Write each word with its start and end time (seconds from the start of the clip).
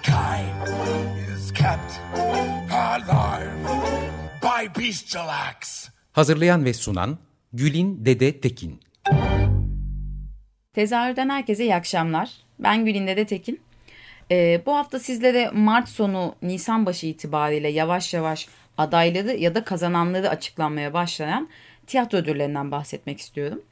Mankind 0.00 0.68
is 1.34 1.52
kept 1.52 2.00
alive 2.72 3.52
by 4.42 4.80
bestial 4.80 5.28
acts. 5.28 5.88
Hazırlayan 6.12 6.64
ve 6.64 6.74
sunan 6.74 7.18
Gülin 7.52 8.04
Dede 8.04 8.40
Tekin 8.40 8.80
Tezahürden 10.72 11.28
herkese 11.28 11.64
iyi 11.64 11.74
akşamlar. 11.74 12.30
Ben 12.58 12.84
Gülin 12.84 13.06
Dede 13.06 13.26
Tekin. 13.26 13.60
Ee, 14.30 14.62
bu 14.66 14.76
hafta 14.76 14.98
sizlere 14.98 15.50
Mart 15.50 15.88
sonu 15.88 16.34
Nisan 16.42 16.86
başı 16.86 17.06
itibariyle 17.06 17.68
yavaş 17.68 18.14
yavaş 18.14 18.48
adayları 18.78 19.36
ya 19.36 19.54
da 19.54 19.64
kazananları 19.64 20.28
açıklanmaya 20.28 20.92
başlayan 20.94 21.48
tiyatro 21.86 22.18
ödüllerinden 22.18 22.70
bahsetmek 22.70 23.20
istiyorum. 23.20 23.62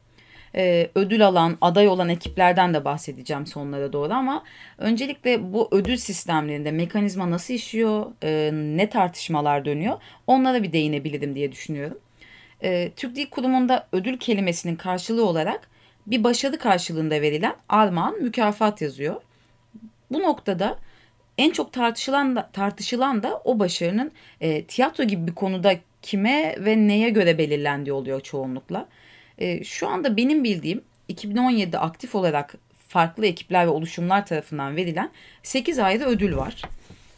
Ee, 0.55 0.91
ödül 0.95 1.27
alan, 1.27 1.59
aday 1.61 1.89
olan 1.89 2.09
ekiplerden 2.09 2.75
de 2.75 2.85
bahsedeceğim 2.85 3.47
sonlara 3.47 3.93
doğru 3.93 4.13
ama 4.13 4.45
öncelikle 4.79 5.53
bu 5.53 5.69
ödül 5.71 5.97
sistemlerinde 5.97 6.73
mekanizma 6.73 7.31
nasıl 7.31 7.55
işiyor, 7.55 8.07
e, 8.23 8.51
ne 8.53 8.91
tartışmalar 8.91 9.65
dönüyor 9.65 9.97
onlara 10.27 10.63
bir 10.63 10.73
değinebilirim 10.73 11.35
diye 11.35 11.53
düşünüyorum 11.53 11.99
e, 12.63 12.91
Türk 12.97 13.17
Dil 13.17 13.31
Kurumu'nda 13.31 13.87
ödül 13.93 14.19
kelimesinin 14.19 14.77
karşılığı 14.77 15.27
olarak 15.27 15.69
bir 16.07 16.25
başarı 16.25 16.59
karşılığında 16.59 17.23
verilen 17.23 17.57
armağan 17.69 18.23
mükafat 18.23 18.83
yazıyor. 18.83 19.21
Bu 20.11 20.23
noktada 20.23 20.79
en 21.39 21.51
çok 21.51 21.73
tartışılan 21.73 22.37
da, 22.37 22.51
tartışılan 22.53 23.23
da 23.23 23.41
o 23.45 23.59
başarının 23.59 24.13
e, 24.41 24.65
tiyatro 24.65 25.05
gibi 25.05 25.27
bir 25.27 25.35
konuda 25.35 25.75
kime 26.03 26.57
ve 26.59 26.77
neye 26.77 27.11
göre 27.11 27.39
belirlendiği 27.39 27.93
oluyor 27.93 28.21
çoğunlukla. 28.21 28.89
E, 29.39 29.65
şu 29.65 29.89
anda 29.89 30.17
benim 30.17 30.45
bildiğim 30.45 30.83
2017'de 31.11 31.79
aktif 31.79 32.15
olarak 32.15 32.55
farklı 32.89 33.27
ekipler 33.27 33.67
ve 33.67 33.71
oluşumlar 33.71 34.27
tarafından 34.27 34.77
verilen 34.77 35.11
8 35.43 35.79
ayrı 35.79 36.05
ödül 36.05 36.37
var. 36.37 36.63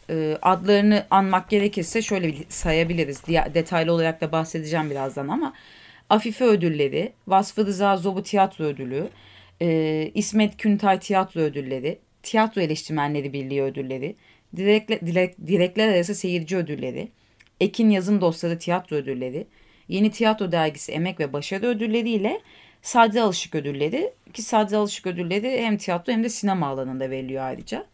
E, 0.09 0.37
adlarını 0.41 1.05
anmak 1.09 1.49
gerekirse 1.49 2.01
şöyle 2.01 2.33
sayabiliriz. 2.49 3.25
Diye, 3.25 3.47
detaylı 3.53 3.93
olarak 3.93 4.21
da 4.21 4.31
bahsedeceğim 4.31 4.89
birazdan 4.89 5.27
ama 5.27 5.53
Afife 6.09 6.45
ödülleri, 6.45 7.13
Vasfı 7.27 7.65
Rıza 7.65 7.97
Zobu 7.97 8.23
Tiyatro 8.23 8.63
Ödülü, 8.65 9.09
e, 9.61 10.11
İsmet 10.15 10.57
Küntay 10.57 10.99
Tiyatro 10.99 11.41
Ödülleri, 11.41 11.99
Tiyatro 12.23 12.61
Eleştirmenleri 12.61 13.33
Birliği 13.33 13.63
Ödülleri, 13.63 14.15
Direkle, 14.55 14.99
direk, 15.05 15.47
Direkler 15.47 15.87
Arası 15.87 16.15
Seyirci 16.15 16.57
Ödülleri, 16.57 17.07
Ekin 17.59 17.89
Yazın 17.89 18.21
Dostları 18.21 18.59
Tiyatro 18.59 18.95
Ödülleri, 18.95 19.47
Yeni 19.91 20.11
Tiyatro 20.11 20.51
Dergisi 20.51 20.91
Emek 20.91 21.19
ve 21.19 21.33
Başarı 21.33 21.65
Ödülleri 21.65 22.09
ile 22.09 22.41
Sadri 22.81 23.21
Alışık 23.21 23.55
Ödülleri 23.55 24.13
ki 24.33 24.41
Sadri 24.41 24.77
Alışık 24.77 25.07
Ödülleri 25.07 25.63
hem 25.65 25.77
tiyatro 25.77 26.13
hem 26.13 26.23
de 26.23 26.29
sinema 26.29 26.67
alanında 26.67 27.09
veriliyor 27.09 27.43
ayrıca. 27.43 27.85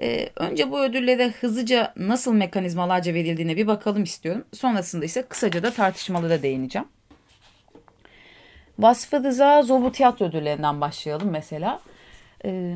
Ee, 0.00 0.28
önce 0.36 0.70
bu 0.70 0.80
ödüllere 0.80 1.28
hızlıca 1.28 1.92
nasıl 1.96 2.34
mekanizmalarca 2.34 3.14
verildiğine 3.14 3.56
bir 3.56 3.66
bakalım 3.66 4.02
istiyorum. 4.02 4.44
Sonrasında 4.52 5.04
ise 5.04 5.22
kısaca 5.22 5.62
da 5.62 5.70
tartışmalara 5.70 6.42
değineceğim. 6.42 6.88
Vasfı 8.78 9.24
Rıza 9.24 9.62
Zobu 9.62 9.92
Tiyatro 9.92 10.26
Ödüllerinden 10.26 10.80
başlayalım 10.80 11.30
mesela. 11.30 11.80
Ee, 12.44 12.74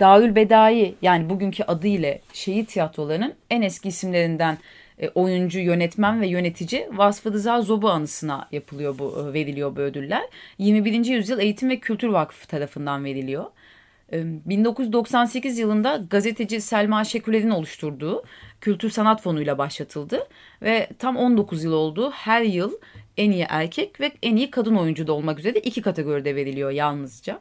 Darül 0.00 0.34
Bedai 0.34 0.94
yani 1.02 1.30
bugünkü 1.30 1.62
adıyla 1.62 2.18
şehit 2.32 2.68
tiyatrolarının 2.68 3.34
en 3.50 3.62
eski 3.62 3.88
isimlerinden 3.88 4.58
e, 4.98 5.08
oyuncu, 5.08 5.58
yönetmen 5.58 6.20
ve 6.20 6.26
yönetici 6.26 6.88
Vasfı 6.92 7.32
Rıza 7.32 7.62
Zobu 7.62 7.90
anısına 7.90 8.48
yapılıyor 8.52 8.98
bu 8.98 9.28
e, 9.28 9.32
veriliyor 9.32 9.76
bu 9.76 9.80
ödüller. 9.80 10.22
21. 10.58 11.04
Yüzyıl 11.04 11.38
Eğitim 11.38 11.70
ve 11.70 11.78
Kültür 11.78 12.08
Vakfı 12.08 12.48
tarafından 12.48 13.04
veriliyor. 13.04 13.44
1998 14.12 15.58
yılında 15.58 15.96
gazeteci 16.10 16.60
Selma 16.60 17.04
Şeküler'in 17.04 17.50
oluşturduğu 17.50 18.24
Kültür 18.60 18.90
Sanat 18.90 19.22
Fonu 19.22 19.42
ile 19.42 19.58
başlatıldı 19.58 20.28
ve 20.62 20.88
tam 20.98 21.16
19 21.16 21.64
yıl 21.64 21.72
oldu. 21.72 22.10
Her 22.10 22.42
yıl 22.42 22.72
en 23.16 23.30
iyi 23.30 23.46
erkek 23.48 24.00
ve 24.00 24.12
en 24.22 24.36
iyi 24.36 24.50
kadın 24.50 24.76
oyuncu 24.76 25.06
da 25.06 25.12
olmak 25.12 25.38
üzere 25.38 25.58
iki 25.58 25.82
kategoride 25.82 26.36
veriliyor 26.36 26.70
yalnızca. 26.70 27.40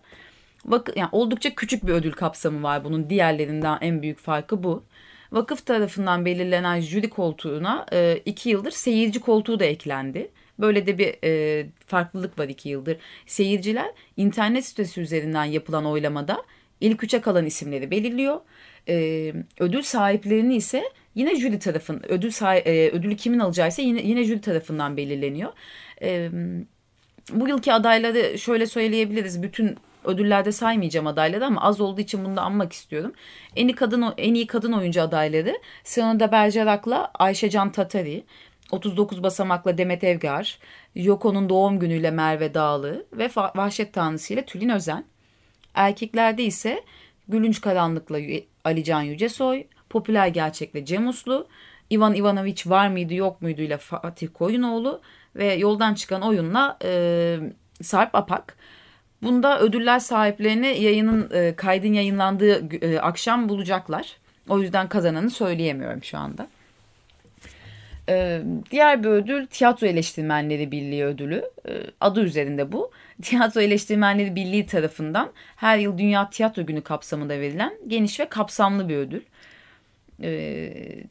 Bak, 0.66 0.90
yani 0.96 1.10
oldukça 1.12 1.56
küçük 1.56 1.88
bir 1.88 1.94
ödül 1.94 2.12
kapsamı 2.12 2.64
var 2.64 2.84
bunun 2.84 3.10
diğerlerinden 3.10 3.78
en 3.82 4.02
büyük 4.02 4.20
farkı 4.20 4.64
bu. 4.64 4.84
Vakıf 5.31 5.66
tarafından 5.66 6.25
belirlenen 6.25 6.80
jüri 6.80 7.09
koltuğuna 7.09 7.86
e, 7.94 8.22
iki 8.25 8.50
yıldır 8.50 8.72
seyirci 8.72 9.19
koltuğu 9.19 9.59
da 9.59 9.66
eklendi. 9.66 10.31
Böyle 10.59 10.88
de 10.88 10.97
bir 10.97 11.16
e, 11.24 11.66
farklılık 11.86 12.40
var 12.40 12.47
iki 12.50 12.69
yıldır. 12.69 12.97
Seyirciler 13.25 13.91
internet 14.18 14.66
sitesi 14.66 15.02
üzerinden 15.02 15.46
yapılan 15.46 15.86
oylamada 15.86 16.44
ilk 16.81 17.03
üçe 17.03 17.22
kalan 17.22 17.46
isimleri 17.46 17.91
belirliyor. 17.91 18.41
Ee, 18.88 19.34
ödül 19.59 19.81
sahiplerini 19.81 20.56
ise 20.56 20.84
yine 21.16 21.36
jüri 21.36 21.59
tarafın 21.59 22.02
ödül 22.08 22.31
e, 22.66 22.90
ödülü 22.90 23.16
kimin 23.16 23.40
alacağı 23.40 23.68
ise 23.68 23.81
yine 23.81 24.02
yine 24.02 24.24
jüri 24.24 24.41
tarafından 24.41 24.97
belirleniyor. 24.97 25.53
Ee, 26.02 26.30
bu 27.34 27.47
yılki 27.47 27.74
adayları 27.74 28.40
şöyle 28.40 28.66
söyleyebiliriz. 28.66 29.44
Bütün 29.44 29.78
ödüllerde 30.04 30.52
saymayacağım 30.52 31.08
adayları 31.08 31.46
ama 31.46 31.62
az 31.62 31.82
olduğu 31.82 32.02
için 32.02 32.26
bunu 32.26 32.38
da 32.38 32.42
anmak 32.42 32.74
istiyorum. 32.74 33.14
En 33.56 33.68
iyi 33.68 33.76
kadın 33.76 34.14
en 34.18 34.34
iyi 34.34 34.48
kadın 34.48 34.72
oyuncu 34.72 35.02
adayları 35.02 35.58
Senada 35.84 36.32
Bergerak'la 36.32 37.12
Ayşe 37.14 37.50
Can 37.50 37.72
Tatari, 37.72 38.24
39 38.72 39.24
basamakla 39.24 39.78
Demet 39.78 40.04
Evgar, 40.04 40.60
Yoko'nun 40.96 41.50
doğum 41.50 41.80
günüyle 41.80 42.12
Merve 42.12 42.54
Dağlı 42.54 43.06
ve 43.14 43.30
Vahşet 43.36 43.94
Tanrısı 43.94 44.34
ile 44.34 44.46
Tülin 44.46 44.70
Özen. 44.70 45.06
Erkeklerde 45.74 46.44
ise 46.44 46.84
Gülünç 47.28 47.62
Karanlık'la 47.62 48.20
Alican 48.64 49.02
Yücesoy, 49.02 49.64
Popüler 49.90 50.28
Gerçek'le 50.28 50.86
Cem 50.86 51.08
Uslu, 51.08 51.48
Ivan 51.92 52.16
Ivanoviç 52.16 52.68
var 52.68 52.88
mıydı 52.88 53.14
yok 53.14 53.42
muydu 53.42 53.62
ile 53.62 53.78
Fatih 53.78 54.28
Koyunoğlu 54.34 55.02
ve 55.36 55.54
yoldan 55.54 55.94
çıkan 55.94 56.22
oyunla 56.22 56.78
e, 56.84 57.40
Sarp 57.82 58.16
Apak. 58.16 58.58
Bunda 59.24 59.59
ödüller 59.59 60.00
sahiplerini 60.00 60.82
yayının 60.82 61.30
e, 61.34 61.56
kaydın 61.56 61.94
yayınlandığı 61.94 62.76
e, 62.86 63.00
akşam 63.00 63.50
bulacaklar. 63.50 64.18
O 64.50 64.59
yüzden 64.59 64.90
kazananı 64.90 65.30
söyleyemiyorum 65.30 66.04
şu 66.04 66.18
anda. 66.18 66.48
Ee, 68.09 68.42
diğer 68.72 69.04
bir 69.04 69.09
ödül 69.09 69.48
Tiyatro 69.48 69.88
Eleştirmenleri 69.88 70.72
Birliği 70.72 71.06
ödülü. 71.06 71.44
Ee, 71.68 71.72
adı 72.02 72.22
üzerinde 72.22 72.72
bu. 72.72 72.92
Tiyatro 73.22 73.62
Eleştirmenleri 73.62 74.36
Birliği 74.36 74.66
tarafından 74.66 75.32
her 75.56 75.78
yıl 75.78 75.98
Dünya 75.98 76.30
Tiyatro 76.30 76.66
Günü 76.66 76.82
kapsamında 76.82 77.40
verilen 77.40 77.74
geniş 77.88 78.20
ve 78.20 78.26
kapsamlı 78.30 78.90
bir 78.90 78.96
ödül. 78.98 79.22
Ee, 80.24 81.03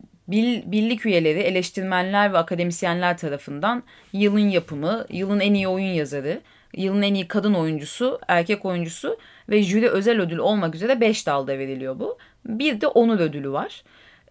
birlik 0.67 1.07
üyeleri, 1.07 1.39
eleştirmenler 1.39 2.33
ve 2.33 2.39
akademisyenler 2.39 3.19
tarafından 3.19 3.83
yılın 4.13 4.49
yapımı, 4.49 5.07
yılın 5.11 5.41
en 5.41 5.55
iyi 5.55 5.69
oyun 5.69 5.93
yazarı, 5.93 6.41
yılın 6.77 7.03
en 7.03 7.15
iyi 7.15 7.29
kadın 7.29 7.55
oyuncusu, 7.55 8.21
erkek 8.29 8.65
oyuncusu 8.65 9.19
ve 9.49 9.63
jüri 9.63 9.89
özel 9.89 10.21
ödül 10.21 10.39
olmak 10.39 10.75
üzere 10.75 11.01
5 11.01 11.27
dalda 11.27 11.59
veriliyor 11.59 11.99
bu. 11.99 12.19
Bir 12.47 12.81
de 12.81 12.87
onur 12.87 13.21
ödülü 13.21 13.53
var. 13.53 13.83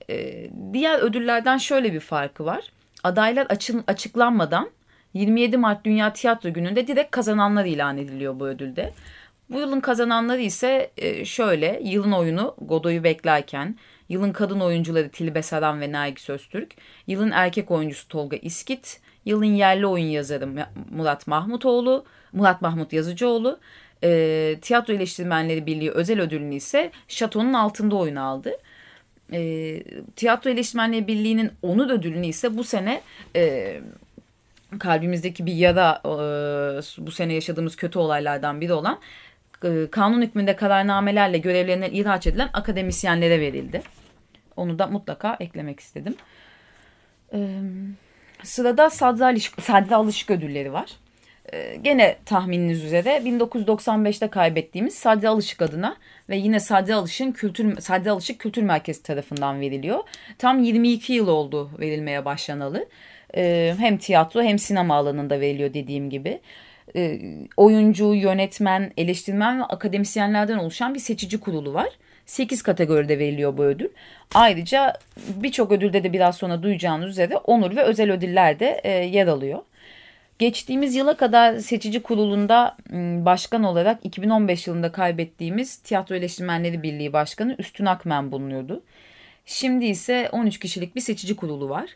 Ee, 0.10 0.50
diğer 0.74 1.00
ödüllerden 1.00 1.58
şöyle 1.58 1.94
bir 1.94 2.00
farkı 2.00 2.46
var. 2.46 2.72
Adaylar 3.04 3.46
açın, 3.46 3.84
açıklanmadan 3.88 4.70
27 5.14 5.58
Mart 5.58 5.86
Dünya 5.86 6.14
Tiyatro 6.14 6.54
Günü'nde 6.54 6.88
direkt 6.88 7.12
kazananlar 7.12 7.66
ilan 7.66 7.98
ediliyor 7.98 8.40
bu 8.40 8.48
ödülde. 8.48 8.94
Bu 9.50 9.60
yılın 9.60 9.80
kazananları 9.80 10.42
ise 10.42 10.92
e, 10.98 11.26
şöyle 11.26 11.80
yılın 11.84 12.12
oyunu 12.12 12.56
Godoy'u 12.62 13.04
beklerken, 13.04 13.76
yılın 14.10 14.32
kadın 14.32 14.60
oyuncuları 14.60 15.10
Tilbe 15.10 15.42
Saran 15.42 15.82
ve 15.82 15.92
Nergis 15.92 16.30
Öztürk, 16.30 16.76
yılın 17.08 17.32
erkek 17.32 17.72
oyuncusu 17.72 18.08
Tolga 18.08 18.38
İskit, 18.38 19.02
yılın 19.26 19.46
yerli 19.46 19.88
oyun 19.88 20.06
yazarı 20.06 20.48
Murat 20.92 21.28
Mahmutoğlu, 21.28 22.06
Murat 22.34 22.62
Mahmut 22.62 22.94
Yazıcıoğlu, 22.94 23.60
e, 24.04 24.56
Tiyatro 24.62 24.94
Eleştirmenleri 24.94 25.66
Birliği 25.66 25.92
özel 25.92 26.22
ödülünü 26.22 26.56
ise 26.56 26.92
Şato'nun 27.08 27.54
altında 27.54 27.96
oyun 27.96 28.16
aldı. 28.16 28.52
E, 29.34 29.84
Tiyatro 30.16 30.50
Eleştirmenleri 30.50 31.08
Birliği'nin 31.08 31.52
onur 31.62 31.90
ödülünü 31.90 32.28
ise 32.28 32.58
bu 32.58 32.64
sene 32.64 33.02
e, 33.36 33.82
kalbimizdeki 34.80 35.46
bir 35.46 35.54
yara 35.54 36.02
e, 36.06 36.10
bu 37.06 37.12
sene 37.12 37.34
yaşadığımız 37.34 37.76
kötü 37.76 38.00
olaylardan 38.00 38.62
biri 38.62 38.74
olan 38.74 39.00
e, 39.64 39.88
kanun 39.92 40.22
hükmünde 40.22 40.56
kararnamelerle 40.56 41.38
görevlerinden 41.38 41.92
ihraç 41.92 42.28
edilen 42.28 42.50
akademisyenlere 42.54 43.40
verildi. 43.40 43.82
Onu 44.56 44.80
da 44.80 44.88
mutlaka 44.88 45.38
eklemek 45.40 45.80
istedim. 45.80 46.16
Ee, 47.34 47.60
sırada 48.44 48.90
Sadri, 48.90 49.26
Alışık, 49.26 49.62
Sadri 49.62 49.96
Alışık 49.96 50.32
ödülleri 50.32 50.74
var. 50.74 50.92
Ee, 51.54 51.76
gene 51.82 52.16
tahmininiz 52.26 52.84
üzere 52.84 53.18
1995'te 53.18 54.28
kaybettiğimiz 54.28 54.96
Sadri 54.96 55.30
Alışık 55.30 55.62
adına 55.62 55.96
ve 56.30 56.38
yine 56.38 56.60
Sadri 56.60 56.96
Alışık'ın 56.96 57.32
Kültür 57.32 57.82
Sadri 57.82 58.12
Alışık 58.12 58.40
Kültür 58.40 58.64
Merkezi 58.64 59.04
tarafından 59.04 59.62
veriliyor. 59.62 60.00
Tam 60.38 60.64
22 60.64 61.14
yıl 61.14 61.28
oldu 61.28 61.70
verilmeye 61.80 62.26
başlanalı. 62.26 62.88
Ee, 63.36 63.76
hem 63.78 63.98
tiyatro 63.98 64.42
hem 64.42 64.60
sinema 64.60 64.96
alanında 64.96 65.40
veriliyor 65.40 65.74
dediğim 65.74 66.10
gibi. 66.10 66.40
Ee, 66.96 67.20
oyuncu, 67.58 68.14
yönetmen, 68.14 68.92
eleştirmen 68.98 69.60
ve 69.60 69.64
akademisyenlerden 69.64 70.58
oluşan 70.58 70.94
bir 70.94 71.00
seçici 71.00 71.40
kurulu 71.40 71.74
var. 71.74 71.90
8 72.26 72.62
kategoride 72.62 73.20
veriliyor 73.20 73.58
bu 73.58 73.64
ödül. 73.64 73.90
Ayrıca 74.34 74.94
birçok 75.36 75.72
ödülde 75.72 76.04
de 76.04 76.14
biraz 76.14 76.36
sonra 76.36 76.64
duyacağınız 76.64 77.10
üzere 77.10 77.38
onur 77.38 77.76
ve 77.76 77.84
özel 77.84 78.12
ödüller 78.12 78.60
de 78.60 78.82
e, 78.84 78.92
yer 78.92 79.28
alıyor. 79.28 79.60
Geçtiğimiz 80.40 80.96
yıla 80.96 81.18
kadar 81.18 81.58
seçici 81.58 82.04
kurulunda 82.04 82.78
başkan 83.26 83.64
olarak 83.64 84.00
2015 84.04 84.68
yılında 84.68 84.92
kaybettiğimiz 84.92 85.78
Tiyatro 85.78 86.16
Eleştirmenleri 86.16 86.84
Birliği 86.84 87.14
Başkanı 87.14 87.56
Üstün 87.60 87.86
Akmen 87.86 88.32
bulunuyordu. 88.32 88.84
Şimdi 89.46 89.86
ise 89.86 90.30
13 90.32 90.60
kişilik 90.60 90.96
bir 90.96 91.02
seçici 91.02 91.36
kurulu 91.36 91.70
var. 91.70 91.90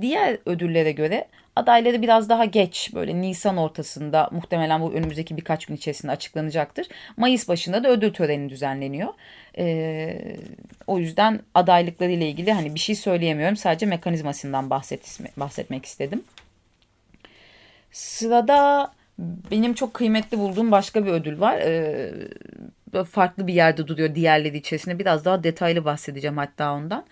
Diğer 0.00 0.38
ödüllere 0.46 0.92
göre 0.92 1.28
adayları 1.56 2.02
biraz 2.02 2.28
daha 2.28 2.44
geç 2.44 2.90
böyle 2.94 3.20
Nisan 3.20 3.56
ortasında 3.56 4.28
muhtemelen 4.32 4.80
bu 4.80 4.92
önümüzdeki 4.92 5.36
birkaç 5.36 5.66
gün 5.66 5.76
içerisinde 5.76 6.12
açıklanacaktır. 6.12 6.86
Mayıs 7.16 7.48
başında 7.48 7.84
da 7.84 7.88
ödül 7.88 8.12
töreni 8.12 8.50
düzenleniyor. 8.50 9.08
Ee, 9.58 10.36
o 10.86 10.98
yüzden 10.98 11.40
adaylıkları 11.54 12.10
ile 12.10 12.28
ilgili 12.28 12.52
hani 12.52 12.74
bir 12.74 12.80
şey 12.80 12.94
söyleyemiyorum. 12.94 13.56
Sadece 13.56 13.86
mekanizmasından 13.86 14.70
bahset, 14.70 15.20
bahsetmek 15.36 15.84
istedim. 15.84 16.24
Sırada 17.96 18.92
benim 19.50 19.74
çok 19.74 19.94
kıymetli 19.94 20.38
bulduğum 20.38 20.70
başka 20.70 21.06
bir 21.06 21.10
ödül 21.10 21.40
var. 21.40 21.58
Ee, 21.58 22.12
farklı 23.04 23.46
bir 23.46 23.54
yerde 23.54 23.88
duruyor 23.88 24.14
diğerleri 24.14 24.56
içerisinde. 24.56 24.98
Biraz 24.98 25.24
daha 25.24 25.44
detaylı 25.44 25.84
bahsedeceğim 25.84 26.36
hatta 26.36 26.72
ondan. 26.72 27.06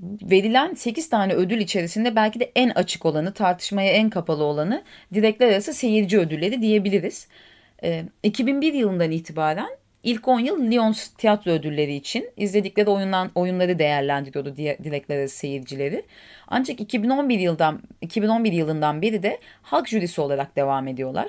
Verilen 0.00 0.74
8 0.74 1.10
tane 1.10 1.34
ödül 1.34 1.58
içerisinde 1.58 2.16
belki 2.16 2.40
de 2.40 2.52
en 2.54 2.70
açık 2.70 3.06
olanı, 3.06 3.32
tartışmaya 3.32 3.92
en 3.92 4.10
kapalı 4.10 4.44
olanı 4.44 4.84
direkler 5.14 5.52
arası 5.52 5.74
seyirci 5.74 6.18
ödülleri 6.18 6.62
diyebiliriz. 6.62 7.28
Ee, 7.82 8.04
2001 8.22 8.72
yılından 8.72 9.10
itibaren 9.10 9.70
İlk 10.02 10.28
10 10.28 10.40
yıl 10.40 10.70
Lyons 10.70 11.08
tiyatro 11.08 11.50
ödülleri 11.50 11.94
için 11.94 12.30
izledikleri 12.36 12.90
oyundan, 12.90 13.30
oyunları 13.34 13.78
değerlendiriyordu 13.78 14.56
dilekler 14.56 15.18
arası 15.18 15.36
seyircileri. 15.36 16.04
Ancak 16.48 16.80
2011 16.80 17.38
yıldan 17.38 17.82
2011 18.00 18.52
yılından 18.52 19.02
beri 19.02 19.22
de 19.22 19.38
halk 19.62 19.88
jürisi 19.88 20.20
olarak 20.20 20.56
devam 20.56 20.88
ediyorlar. 20.88 21.28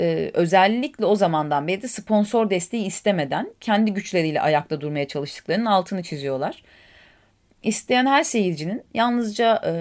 Ee, 0.00 0.30
özellikle 0.34 1.04
o 1.04 1.16
zamandan 1.16 1.68
beri 1.68 1.82
de 1.82 1.88
sponsor 1.88 2.50
desteği 2.50 2.86
istemeden 2.86 3.50
kendi 3.60 3.94
güçleriyle 3.94 4.40
ayakta 4.40 4.80
durmaya 4.80 5.08
çalıştıklarının 5.08 5.66
altını 5.66 6.02
çiziyorlar. 6.02 6.62
İsteyen 7.62 8.06
her 8.06 8.22
seyircinin 8.22 8.82
yalnızca 8.94 9.62
e, 9.66 9.72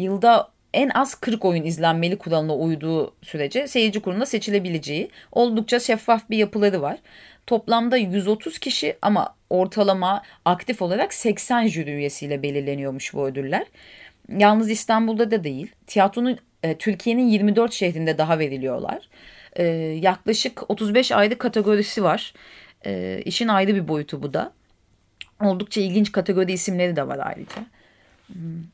yılda 0.00 0.48
en 0.74 0.88
az 0.88 1.14
40 1.14 1.44
oyun 1.44 1.64
izlenmeli 1.64 2.18
kuralına 2.18 2.56
uyduğu 2.56 3.14
sürece 3.22 3.68
seyirci 3.68 4.00
kuruluna 4.00 4.26
seçilebileceği 4.26 5.10
oldukça 5.32 5.80
şeffaf 5.80 6.30
bir 6.30 6.38
yapıları 6.38 6.82
var. 6.82 6.98
Toplamda 7.48 7.96
130 7.96 8.58
kişi 8.58 8.96
ama 9.02 9.34
ortalama 9.50 10.22
aktif 10.44 10.82
olarak 10.82 11.14
80 11.14 11.66
jüri 11.66 11.90
üyesiyle 11.90 12.42
belirleniyormuş 12.42 13.14
bu 13.14 13.26
ödüller. 13.26 13.66
Yalnız 14.38 14.70
İstanbul'da 14.70 15.30
da 15.30 15.44
değil. 15.44 15.72
Tiyatronun 15.86 16.38
e, 16.62 16.78
Türkiye'nin 16.78 17.28
24 17.28 17.72
şehrinde 17.72 18.18
daha 18.18 18.38
veriliyorlar. 18.38 19.08
E, 19.56 19.64
yaklaşık 20.02 20.70
35 20.70 21.12
ayrı 21.12 21.38
kategorisi 21.38 22.02
var. 22.02 22.34
E, 22.86 23.22
işin 23.24 23.48
ayrı 23.48 23.74
bir 23.74 23.88
boyutu 23.88 24.22
bu 24.22 24.34
da. 24.34 24.52
Oldukça 25.42 25.80
ilginç 25.80 26.12
kategori 26.12 26.52
isimleri 26.52 26.96
de 26.96 27.06
var 27.06 27.18
ayrıca. 27.22 27.66
Hmm, 28.26 28.64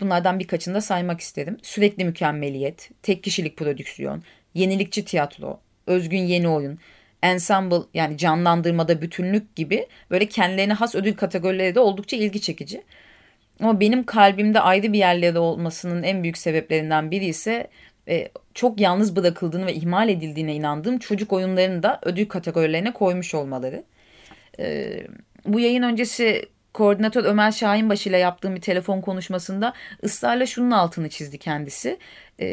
bunlardan 0.00 0.38
birkaçını 0.38 0.74
da 0.74 0.80
saymak 0.80 1.20
isterim. 1.20 1.58
Sürekli 1.62 2.04
mükemmeliyet, 2.04 2.90
tek 3.02 3.22
kişilik 3.24 3.56
prodüksiyon, 3.56 4.22
yenilikçi 4.54 5.04
tiyatro, 5.04 5.60
özgün 5.86 6.22
yeni 6.22 6.48
oyun, 6.48 6.78
ensemble 7.22 7.76
yani 7.94 8.18
canlandırmada 8.18 9.02
bütünlük 9.02 9.56
gibi 9.56 9.86
böyle 10.10 10.26
kendilerine 10.26 10.72
has 10.72 10.94
ödül 10.94 11.14
kategorileri 11.14 11.74
de 11.74 11.80
oldukça 11.80 12.16
ilgi 12.16 12.40
çekici. 12.40 12.82
Ama 13.60 13.80
benim 13.80 14.04
kalbimde 14.04 14.60
ayrı 14.60 14.92
bir 14.92 14.98
yerleri 14.98 15.38
olmasının 15.38 16.02
en 16.02 16.22
büyük 16.22 16.38
sebeplerinden 16.38 17.10
biri 17.10 17.24
ise 17.24 17.66
e, 18.08 18.28
çok 18.54 18.80
yalnız 18.80 19.16
bırakıldığını 19.16 19.66
ve 19.66 19.74
ihmal 19.74 20.08
edildiğine 20.08 20.54
inandığım 20.54 20.98
çocuk 20.98 21.32
oyunlarını 21.32 21.82
da 21.82 22.00
ödül 22.02 22.26
kategorilerine 22.28 22.92
koymuş 22.92 23.34
olmaları. 23.34 23.84
E, 24.58 24.96
bu 25.46 25.60
yayın 25.60 25.82
öncesi 25.82 26.46
koordinatör 26.72 27.24
Ömer 27.24 27.52
Şahinbaşı 27.52 28.08
ile 28.08 28.18
yaptığım 28.18 28.54
bir 28.54 28.60
telefon 28.60 29.00
konuşmasında 29.00 29.72
ısrarla 30.04 30.46
şunun 30.46 30.70
altını 30.70 31.08
çizdi 31.08 31.38
kendisi. 31.38 31.98
E, 32.40 32.46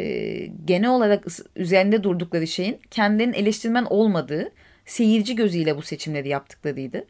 genel 0.66 0.89
olarak 0.89 1.25
üzerinde 1.56 2.04
durdukları 2.04 2.48
şeyin 2.48 2.80
kendilerinin 2.92 3.33
eleştirmen 3.33 3.86
olmadığı 3.89 4.51
seyirci 4.86 5.36
gözüyle 5.36 5.77
bu 5.77 5.81
seçimleri 5.81 6.30
yaptıklarıydı. 6.30 7.06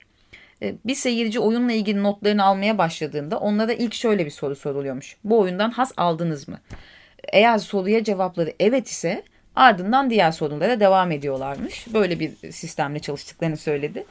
E, 0.61 0.75
bir 0.85 0.95
seyirci 0.95 1.39
oyunla 1.39 1.71
ilgili 1.71 2.03
notlarını 2.03 2.43
almaya 2.43 2.77
başladığında 2.77 3.39
onlara 3.39 3.73
ilk 3.73 3.93
şöyle 3.93 4.25
bir 4.25 4.31
soru 4.31 4.55
soruluyormuş. 4.55 5.17
Bu 5.23 5.39
oyundan 5.39 5.71
has 5.71 5.91
aldınız 5.97 6.47
mı? 6.47 6.59
Eğer 7.33 7.57
soruya 7.57 8.03
cevapları 8.03 8.53
evet 8.59 8.87
ise 8.87 9.23
Ardından 9.55 10.09
diğer 10.09 10.31
sorunlara 10.31 10.79
devam 10.79 11.11
ediyorlarmış. 11.11 11.93
Böyle 11.93 12.19
bir 12.19 12.51
sistemle 12.51 12.99
çalıştıklarını 12.99 13.57
söyledi. 13.57 14.05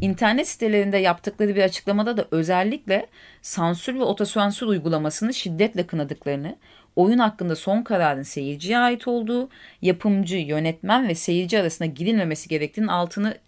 İnternet 0.00 0.48
sitelerinde 0.48 0.96
yaptıkları 0.96 1.56
bir 1.56 1.62
açıklamada 1.62 2.16
da 2.16 2.26
özellikle 2.30 3.06
sansür 3.42 3.94
ve 3.94 4.02
otosansür 4.02 4.66
uygulamasını 4.66 5.34
şiddetle 5.34 5.86
kınadıklarını, 5.86 6.56
oyun 6.96 7.18
hakkında 7.18 7.56
son 7.56 7.82
kararın 7.82 8.22
seyirciye 8.22 8.78
ait 8.78 9.08
olduğu, 9.08 9.48
yapımcı, 9.82 10.36
yönetmen 10.36 11.08
ve 11.08 11.14
seyirci 11.14 11.60
arasında 11.60 11.88
girilmemesi 11.88 12.48
gerektiğinin 12.48 12.88
altını 12.88 13.38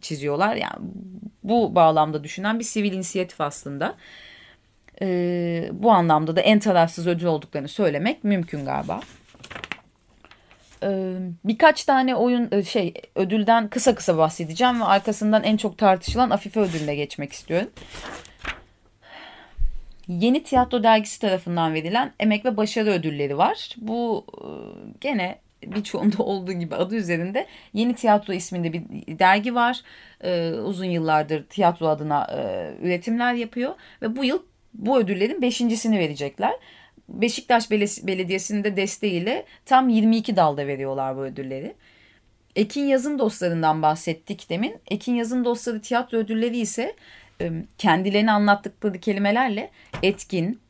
çiziyorlar. 0.00 0.56
Yani 0.56 0.76
bu 1.42 1.74
bağlamda 1.74 2.24
düşünen 2.24 2.58
bir 2.58 2.64
sivil 2.64 2.92
inisiyatif 2.92 3.40
aslında. 3.40 3.94
Ee, 5.02 5.68
bu 5.72 5.90
anlamda 5.90 6.36
da 6.36 6.40
en 6.40 6.58
tarafsız 6.58 7.06
ödül 7.06 7.26
olduklarını 7.26 7.68
söylemek 7.68 8.24
mümkün 8.24 8.64
galiba. 8.64 9.00
Ee, 10.82 11.14
birkaç 11.44 11.84
tane 11.84 12.14
oyun 12.14 12.48
e, 12.52 12.62
şey 12.62 12.94
ödülden 13.14 13.68
kısa 13.68 13.94
kısa 13.94 14.18
bahsedeceğim 14.18 14.80
ve 14.80 14.84
arkasından 14.84 15.44
en 15.44 15.56
çok 15.56 15.78
tartışılan 15.78 16.30
Afife 16.30 16.60
ödülüne 16.60 16.94
geçmek 16.94 17.32
istiyorum. 17.32 17.70
Yeni 20.08 20.42
Tiyatro 20.42 20.82
Dergisi 20.82 21.20
tarafından 21.20 21.74
verilen 21.74 22.12
emek 22.20 22.44
ve 22.44 22.56
başarı 22.56 22.90
ödülleri 22.90 23.38
var. 23.38 23.74
Bu 23.76 24.24
e, 24.32 24.46
gene 25.00 25.38
birçoğunda 25.66 26.16
olduğu 26.22 26.52
gibi 26.52 26.74
adı 26.74 26.96
üzerinde 26.96 27.46
Yeni 27.74 27.94
Tiyatro 27.94 28.32
isminde 28.32 28.72
bir 28.72 28.82
dergi 29.18 29.54
var. 29.54 29.80
Ee, 30.24 30.50
uzun 30.50 30.84
yıllardır 30.84 31.44
tiyatro 31.44 31.86
adına 31.88 32.24
e, 32.24 32.72
üretimler 32.86 33.34
yapıyor 33.34 33.74
ve 34.02 34.16
bu 34.16 34.24
yıl 34.24 34.42
bu 34.74 34.98
ödüllerin 34.98 35.42
beşincisini 35.42 35.98
verecekler. 35.98 36.52
Beşiktaş 37.08 37.70
Belediyesi'nin 37.70 38.64
de 38.64 38.76
desteğiyle 38.76 39.44
tam 39.64 39.88
22 39.88 40.36
dalda 40.36 40.66
veriyorlar 40.66 41.16
bu 41.16 41.20
ödülleri. 41.20 41.74
Ekin 42.56 42.84
Yazın 42.84 43.18
dostlarından 43.18 43.82
bahsettik 43.82 44.50
demin. 44.50 44.76
Ekin 44.90 45.14
Yazın 45.14 45.44
dostları 45.44 45.80
tiyatro 45.80 46.18
ödülleri 46.18 46.58
ise 46.58 46.94
kendilerini 47.78 48.32
anlattıkları 48.32 49.00
kelimelerle 49.00 49.70
etkin, 50.02 50.60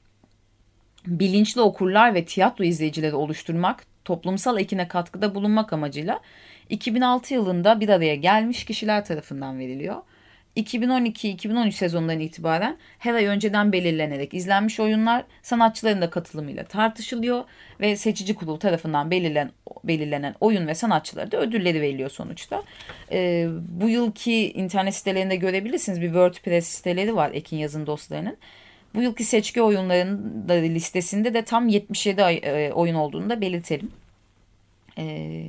bilinçli 1.07 1.61
okurlar 1.61 2.15
ve 2.15 2.25
tiyatro 2.25 2.65
izleyicileri 2.65 3.15
oluşturmak, 3.15 3.85
toplumsal 4.05 4.61
ekine 4.61 4.89
katkıda 4.89 5.35
bulunmak 5.35 5.73
amacıyla 5.73 6.21
2006 6.69 7.35
yılında 7.35 7.81
bir 7.81 7.89
araya 7.89 8.15
gelmiş 8.15 8.65
kişiler 8.65 9.05
tarafından 9.05 9.59
veriliyor. 9.59 9.97
2012-2013 10.57 11.73
sezonundan 11.73 12.21
itibaren 12.21 12.77
her 12.99 13.15
ay 13.15 13.27
önceden 13.27 13.73
belirlenerek 13.73 14.35
izlenmiş 14.35 14.81
oyunlar 14.81 15.25
sanatçıların 15.43 16.03
da 16.03 16.11
katılımıyla 16.11 16.65
tartışılıyor 16.65 17.45
ve 17.81 17.97
seçici 17.97 18.35
kurul 18.35 18.57
tarafından 18.57 19.11
belirlen, 19.11 19.51
belirlenen 19.85 20.35
oyun 20.41 20.67
ve 20.67 20.75
sanatçılara 20.75 21.33
da 21.33 21.37
ödülleri 21.37 21.81
veriliyor 21.81 22.11
sonuçta. 22.11 22.63
Ee, 23.13 23.49
bu 23.69 23.89
yılki 23.89 24.53
internet 24.53 24.95
sitelerinde 24.95 25.37
görebilirsiniz 25.37 26.01
bir 26.01 26.07
WordPress 26.07 26.69
siteleri 26.69 27.17
var 27.17 27.31
Ekin 27.35 27.57
Yazın 27.57 27.87
dostlarının. 27.87 28.37
Bu 28.95 29.03
yılki 29.03 29.25
seçki 29.25 29.63
oyunların 29.63 30.45
da 30.49 30.55
listesinde 30.55 31.35
de 31.35 31.45
tam 31.45 31.69
77 31.69 32.25
ay, 32.25 32.41
e, 32.43 32.73
oyun 32.73 32.95
olduğunu 32.95 33.31
da 33.31 33.41
belirtelim. 33.41 33.91
Ee, 34.99 35.45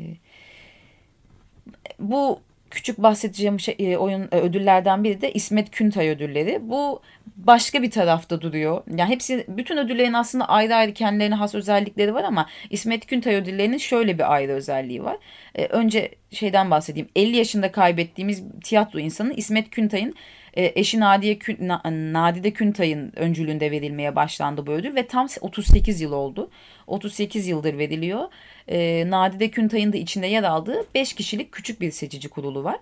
bu 1.99 2.41
küçük 2.71 2.97
bahsedeceğim 2.97 3.59
şey, 3.59 3.75
e, 3.79 3.97
oyun 3.97 4.27
e, 4.31 4.39
ödüllerden 4.39 5.03
biri 5.03 5.21
de 5.21 5.31
İsmet 5.31 5.71
Küntay 5.71 6.09
ödülleri. 6.09 6.59
Bu 6.62 7.01
başka 7.36 7.81
bir 7.81 7.91
tarafta 7.91 8.41
duruyor. 8.41 8.83
Yani 8.97 9.09
hepsi 9.09 9.45
bütün 9.47 9.77
ödüllerin 9.77 10.13
aslında 10.13 10.50
ayrı 10.50 10.75
ayrı 10.75 10.93
kendilerine 10.93 11.36
has 11.36 11.55
özellikleri 11.55 12.13
var 12.13 12.24
ama 12.24 12.50
İsmet 12.69 13.05
Küntay 13.05 13.36
ödüllerinin 13.36 13.77
şöyle 13.77 14.17
bir 14.17 14.33
ayrı 14.33 14.51
özelliği 14.51 15.03
var. 15.03 15.17
E, 15.55 15.65
önce 15.65 16.12
şeyden 16.31 16.71
bahsedeyim. 16.71 17.09
50 17.15 17.38
yaşında 17.38 17.71
kaybettiğimiz 17.71 18.43
tiyatro 18.63 19.00
insanı 19.00 19.33
İsmet 19.33 19.69
Küntay'ın 19.69 20.15
eşi 20.61 20.99
Nadide, 20.99 21.39
Kün, 21.39 21.67
Nadide 22.13 22.51
Küntay'ın 22.51 23.11
öncülüğünde 23.15 23.71
verilmeye 23.71 24.15
başlandı 24.15 24.67
bu 24.67 24.71
ödül 24.71 24.95
ve 24.95 25.07
tam 25.07 25.27
38 25.41 26.01
yıl 26.01 26.11
oldu. 26.11 26.49
38 26.87 27.47
yıldır 27.47 27.77
veriliyor 27.77 28.29
e, 28.67 29.09
Nadide 29.09 29.51
Küntay'ın 29.51 29.93
da 29.93 29.97
içinde 29.97 30.27
yer 30.27 30.43
aldığı 30.43 30.85
5 30.95 31.13
kişilik 31.13 31.51
küçük 31.51 31.81
bir 31.81 31.91
seçici 31.91 32.29
kurulu 32.29 32.63
var. 32.63 32.77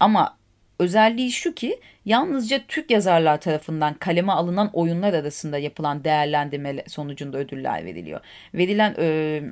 Ama 0.00 0.36
özelliği 0.78 1.32
şu 1.32 1.54
ki 1.54 1.80
yalnızca 2.04 2.60
Türk 2.68 2.90
yazarlar 2.90 3.40
tarafından 3.40 3.94
kaleme 3.94 4.32
alınan 4.32 4.70
oyunlar 4.72 5.14
arasında 5.14 5.58
yapılan 5.58 6.04
değerlendirme 6.04 6.84
sonucunda 6.86 7.38
ödüller 7.38 7.84
veriliyor. 7.84 8.20
Verilen 8.54 8.94
e, 8.98 9.42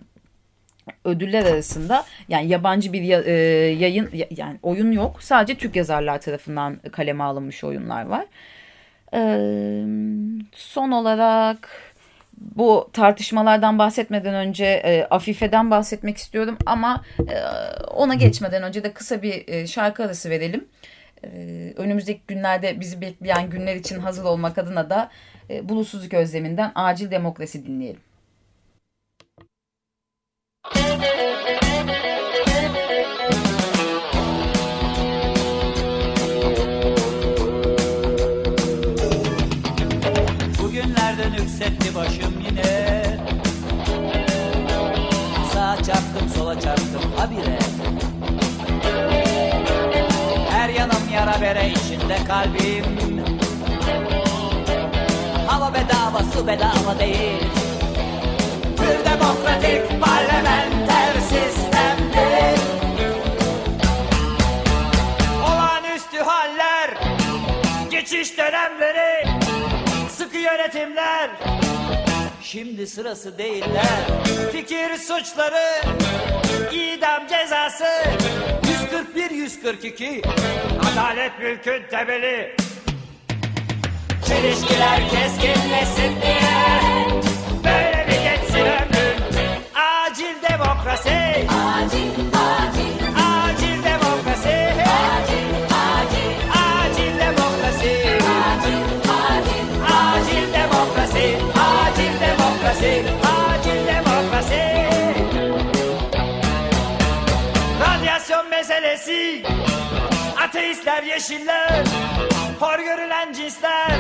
ödüller 1.05 1.45
arasında 1.45 2.05
yani 2.29 2.49
yabancı 2.49 2.93
bir 2.93 3.03
ya, 3.03 3.21
e, 3.21 3.33
yayın 3.73 4.11
yani 4.37 4.59
oyun 4.63 4.93
yok. 4.93 5.23
Sadece 5.23 5.59
Türk 5.59 5.77
yazarlar 5.77 6.21
tarafından 6.21 6.77
kaleme 6.93 7.25
alınmış 7.25 7.65
oyunlar 7.65 8.07
var. 8.07 8.25
E, 9.15 9.21
son 10.53 10.91
olarak 10.91 11.69
bu 12.57 12.91
tartışmalardan 12.93 13.79
bahsetmeden 13.79 14.35
önce 14.35 14.65
e, 14.65 15.05
Afife'den 15.05 15.71
bahsetmek 15.71 16.17
istiyorum 16.17 16.59
ama 16.67 17.05
e, 17.19 17.37
ona 17.87 18.15
geçmeden 18.15 18.63
önce 18.63 18.85
de 18.85 18.93
kısa 18.93 19.23
bir 19.23 19.49
e, 19.49 19.67
şarkı 19.67 20.05
arası 20.05 20.31
verelim. 20.31 20.65
E, 21.25 21.29
önümüzdeki 21.77 22.21
günlerde 22.29 22.81
bizi 22.81 23.01
bekleyen 23.01 23.51
günler 23.51 23.77
için 23.77 23.99
hazır 23.99 24.25
olmak 24.25 24.59
adına 24.59 24.91
da 24.91 25.11
e, 25.51 25.69
bulutsuzluk 25.69 26.15
özleminden 26.15 26.73
acil 26.75 27.11
demokrasi 27.11 27.67
dinleyelim. 27.67 28.01
Yükseltti 41.63 41.95
başım 41.95 42.41
yine. 42.47 43.05
Sağa 45.53 45.77
çarptım 45.77 46.29
sola 46.37 46.61
çarptım 46.61 47.13
habire. 47.17 47.59
Her 50.51 50.69
yanım 50.69 51.09
yara 51.15 51.41
bere 51.41 51.71
içinde 51.71 52.17
kalbim. 52.29 53.25
Hava 55.47 55.75
bedava 55.75 56.23
su 56.35 56.47
bedava 56.47 56.99
değil. 56.99 57.43
Bir 58.79 59.11
demokratik 59.11 60.03
parlamenter 60.05 61.02
sistemde. 61.33 62.55
Olağanüstü 65.45 66.19
haller 66.19 66.91
Geçiş 67.91 68.39
dönemleri 68.39 69.27
Sıkı 70.11 70.39
yönetimler. 70.39 71.31
Şimdi 72.43 72.87
sırası 72.87 73.39
değiller. 73.39 73.87
Fikir 74.53 74.97
suçları 74.97 75.83
idam 76.73 77.27
cezası. 77.27 77.87
141 78.83 79.31
142 79.31 80.23
Adalet 80.93 81.39
mülkün 81.39 81.83
temeli. 81.91 82.57
Çelişkiler 84.27 85.01
keskinleşsin 85.11 86.23
diye 86.23 86.53
Böyle 87.65 88.07
bir 88.09 88.31
geçsin 88.31 88.61
ömrüm 88.61 88.92
demokrasi 90.83 91.47
Acil 91.47 92.11
acil. 92.35 92.95
Acil 93.15 93.83
demokrasi 93.83 94.57
Acil 94.83 95.51
acil. 95.71 96.31
Acil 96.51 97.15
demokrasi 97.23 97.95
Acil 98.43 98.83
acil. 99.07 99.67
Acil 99.95 100.47
demokrasi 100.53 101.27
Acil 101.55 102.15
demokrasi 102.25 102.93
Acil 103.23 103.81
demokrasi 103.87 104.65
Radyasyon 107.81 108.49
meselesi. 108.51 109.43
Ateistler, 110.45 111.03
yeşiller 111.03 111.85
Hor 112.61 112.79
görülen 112.79 113.33
cinsler 113.33 113.97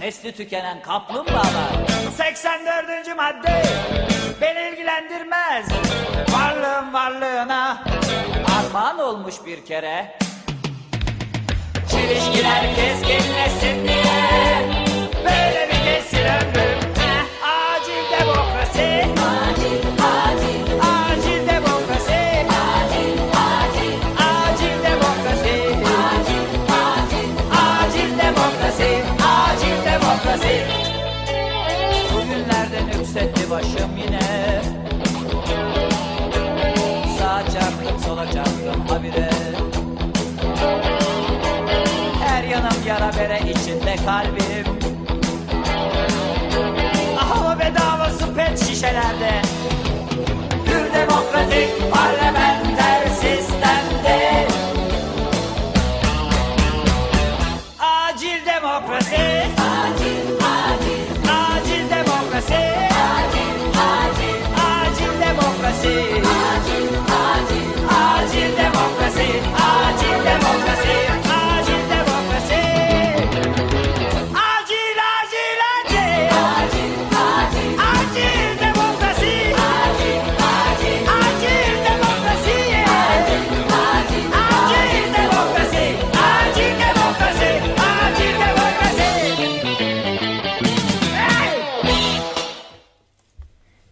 Nesli 0.00 0.32
tükenen 0.32 0.82
kaplumbağalar. 0.82 1.72
84. 2.16 3.16
madde. 3.16 3.62
Beni 4.40 4.68
ilgilendirmez. 4.68 5.66
Varlığım 6.32 6.94
varlığına 6.94 7.84
Armağan 8.58 8.98
olmuş 8.98 9.34
bir 9.46 9.64
kere. 9.64 10.18
Çelişkiler 11.90 12.74
keskinleşsin 12.76 13.84
diye. 13.84 14.68
Böyle 15.24 15.68
bir 15.68 15.84
geçsin 15.84 16.18
ömrüm 16.18 16.78
Acil 17.44 18.20
demokrasi 18.20 19.17
demokrasi 30.42 30.88
Bugünlerden 32.14 32.98
yükseltti 32.98 33.50
başım 33.50 33.96
yine. 33.96 34.20
Sağa 37.18 37.42
çarptım 37.52 37.98
sola 38.06 38.32
çarptım 38.32 38.86
habire. 38.88 39.30
Her 42.24 42.44
yanım 42.44 42.86
yara 42.86 43.12
bere 43.18 43.40
içinde 43.50 43.96
kalbim. 44.06 44.78
Hava 47.16 47.58
bedavası 47.58 48.34
pet 48.34 48.58
şişelerde. 48.68 49.42
Hür 50.66 50.94
demokratik 50.94 51.92
parlamenter 51.92 53.02
sistemde. 53.20 54.46
Acil 57.78 58.46
demokrasi 58.46 59.27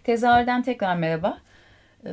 Tezahürden 0.07 0.63
tekrar 0.63 0.97
merhaba. 0.97 1.39
Ee, 2.07 2.11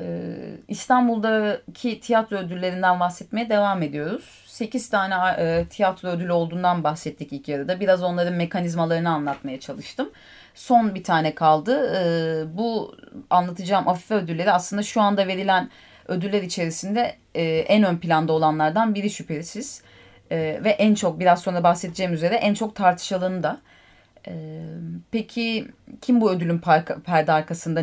İstanbul'daki 0.67 1.99
tiyatro 1.99 2.37
ödüllerinden 2.37 2.99
bahsetmeye 2.99 3.49
devam 3.49 3.81
ediyoruz. 3.81 4.43
8 4.47 4.89
tane 4.89 5.15
e, 5.37 5.65
tiyatro 5.65 6.09
ödülü 6.09 6.31
olduğundan 6.31 6.83
bahsettik 6.83 7.33
ilk 7.33 7.47
yarıda. 7.47 7.79
Biraz 7.79 8.03
onların 8.03 8.33
mekanizmalarını 8.33 9.09
anlatmaya 9.09 9.59
çalıştım. 9.59 10.09
Son 10.55 10.95
bir 10.95 11.03
tane 11.03 11.35
kaldı. 11.35 11.95
Ee, 11.95 12.57
bu 12.57 12.95
anlatacağım 13.29 13.87
Afife 13.87 14.15
ödülleri 14.15 14.51
aslında 14.51 14.83
şu 14.83 15.01
anda 15.01 15.27
verilen 15.27 15.69
ödüller 16.07 16.41
içerisinde 16.41 17.15
e, 17.35 17.43
en 17.43 17.83
ön 17.83 17.97
planda 17.97 18.33
olanlardan 18.33 18.95
biri 18.95 19.09
şüphesiz. 19.09 19.83
E, 20.31 20.59
ve 20.63 20.69
en 20.69 20.95
çok 20.95 21.19
biraz 21.19 21.41
sonra 21.41 21.63
bahsedeceğim 21.63 22.13
üzere 22.13 22.35
en 22.35 22.53
çok 22.53 22.75
tartışılanı 22.75 23.43
da. 23.43 23.61
Peki 25.11 25.67
kim 26.01 26.21
bu 26.21 26.31
ödülün 26.31 26.61
perde 27.05 27.31
arkasında 27.31 27.81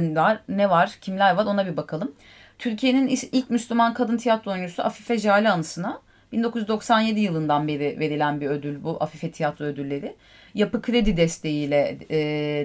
ne 0.49 0.71
var, 0.71 0.99
kimler 1.01 1.35
var 1.35 1.47
ona 1.47 1.67
bir 1.67 1.77
bakalım. 1.77 2.15
Türkiye'nin 2.59 3.09
ilk 3.33 3.51
Müslüman 3.51 3.95
kadın 3.95 4.17
tiyatro 4.17 4.51
oyuncusu 4.51 4.83
Afife 4.83 5.19
Jale 5.19 5.51
anısına 5.51 6.01
1997 6.33 7.21
yılından 7.21 7.69
beri 7.69 7.97
verilen 8.01 8.41
bir 8.41 8.47
ödül 8.47 8.85
bu 8.85 8.97
Afife 9.01 9.31
Tiyatro 9.31 9.65
Ödülleri. 9.65 10.17
Yapı 10.55 10.83
kredi 10.83 11.17
desteğiyle 11.17 11.99
e, 12.11 12.19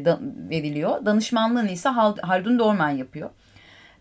da, 0.05 0.19
veriliyor. 0.49 1.05
Danışmanlığını 1.05 1.71
ise 1.71 1.89
Haldun 2.21 2.59
Dorman 2.59 2.89
yapıyor. 2.89 3.29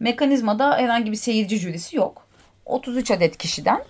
Mekanizmada 0.01 0.77
herhangi 0.77 1.11
bir 1.11 1.17
seyirci 1.17 1.59
jürisi 1.59 1.97
yok. 1.97 2.27
33 2.65 3.11
adet 3.11 3.37
kişiden 3.37 3.85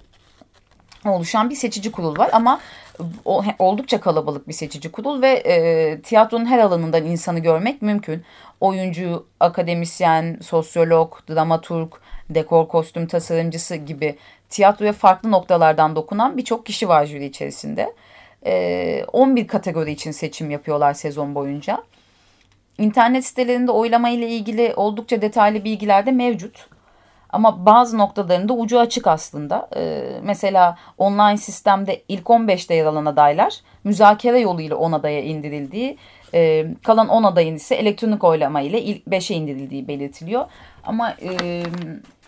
oluşan 1.05 1.51
bir 1.51 1.55
seçici 1.55 1.93
kurul 1.93 2.19
var 2.19 2.31
ama 2.33 2.61
oldukça 3.59 4.01
kalabalık 4.01 4.49
bir 4.49 4.53
seçici 4.53 4.93
kurul 4.93 5.23
ve 5.23 5.29
e, 5.29 6.01
tiyatronun 6.01 6.47
her 6.47 6.59
alanından 6.59 7.05
insanı 7.05 7.39
görmek 7.39 7.83
mümkün. 7.83 8.25
Oyuncu, 8.61 9.27
akademisyen, 9.41 10.39
sosyolog, 10.43 11.15
dramaturg, 11.31 11.93
dekor 12.31 12.69
kostüm 12.69 13.07
tasarımcısı 13.07 13.77
gibi 13.77 14.17
tiyatroya 14.51 14.93
farklı 14.93 15.31
noktalardan 15.31 15.97
dokunan 15.97 16.37
birçok 16.37 16.67
kişi 16.67 16.89
var 16.89 17.07
jüri 17.07 17.25
içerisinde. 17.25 17.93
E, 18.47 19.05
11 19.13 19.47
kategori 19.47 19.93
için 19.93 20.11
seçim 20.11 20.51
yapıyorlar 20.51 20.95
sezon 20.95 21.35
boyunca. 21.35 21.83
İnternet 22.79 23.25
sitelerinde 23.25 23.71
oylama 23.71 24.09
ile 24.09 24.29
ilgili 24.29 24.73
oldukça 24.77 25.23
detaylı 25.23 25.65
bilgiler 25.65 26.07
de 26.07 26.13
mevcut. 26.13 26.74
Ama 27.35 27.67
bazı 27.67 27.99
noktalarında 27.99 28.53
ucu 28.53 28.81
açık 28.81 29.07
aslında. 29.07 29.69
Ee, 29.77 30.03
mesela 30.23 30.79
online 30.99 31.37
sistemde 31.37 32.03
ilk 32.09 32.27
15'te 32.27 32.75
yer 32.75 32.87
alan 32.87 33.07
adaylar 33.07 33.61
müzakere 33.85 34.41
yoluyla 34.41 34.77
10 34.77 34.93
adaya 34.93 35.23
indirildiği, 35.23 35.97
e, 36.35 36.67
kalan 36.83 37.09
10 37.09 37.23
adayın 37.23 37.57
ise 37.57 37.75
elektronik 37.75 38.25
oylama 38.25 38.61
ile 38.61 38.83
ilk 38.83 39.07
5'e 39.07 39.37
indirildiği 39.37 39.89
belirtiliyor. 39.89 40.45
Ama 40.85 41.11
e, 41.11 41.63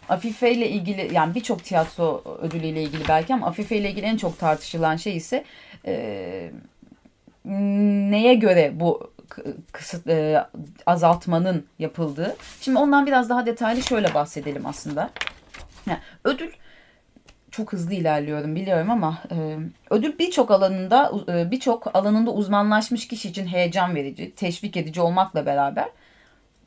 Afife 0.08 0.52
ile 0.52 0.68
ilgili 0.68 1.14
yani 1.14 1.34
birçok 1.34 1.64
tiyatro 1.64 2.22
ödülüyle 2.42 2.82
ilgili 2.82 3.08
belki 3.08 3.34
ama 3.34 3.46
Afife 3.46 3.76
ile 3.76 3.90
ilgili 3.90 4.06
en 4.06 4.16
çok 4.16 4.38
tartışılan 4.38 4.96
şey 4.96 5.16
ise 5.16 5.44
e, 5.86 6.50
neye 8.10 8.34
göre 8.34 8.72
bu 8.74 9.10
kısıt, 9.72 10.06
e, 10.06 10.46
azaltmanın 10.86 11.66
yapıldığı. 11.78 12.36
Şimdi 12.60 12.78
ondan 12.78 13.06
biraz 13.06 13.28
daha 13.30 13.46
detaylı 13.46 13.82
şöyle 13.82 14.14
bahsedelim 14.14 14.66
aslında. 14.66 15.10
Yani 15.86 15.98
ödül 16.24 16.50
çok 17.50 17.72
hızlı 17.72 17.94
ilerliyorum 17.94 18.56
biliyorum 18.56 18.90
ama 18.90 19.18
e, 19.30 19.56
ödül 19.90 20.18
birçok 20.18 20.50
alanında 20.50 21.12
e, 21.28 21.50
birçok 21.50 21.96
alanında 21.96 22.30
uzmanlaşmış 22.30 23.08
kişi 23.08 23.28
için 23.28 23.46
heyecan 23.46 23.94
verici, 23.94 24.34
teşvik 24.34 24.76
edici 24.76 25.00
olmakla 25.00 25.46
beraber 25.46 25.88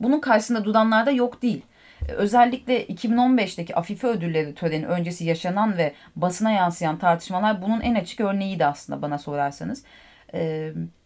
bunun 0.00 0.20
karşısında 0.20 0.64
duranlar 0.64 1.06
da 1.06 1.10
yok 1.10 1.42
değil. 1.42 1.62
E, 2.08 2.12
özellikle 2.12 2.86
2015'teki 2.86 3.76
Afife 3.76 4.06
ödülleri 4.06 4.54
töreni 4.54 4.86
öncesi 4.86 5.24
yaşanan 5.24 5.78
ve 5.78 5.94
basına 6.16 6.50
yansıyan 6.50 6.98
tartışmalar 6.98 7.62
bunun 7.62 7.80
en 7.80 7.94
açık 7.94 8.20
örneğiydi 8.20 8.66
aslında 8.66 9.02
bana 9.02 9.18
sorarsanız. 9.18 9.84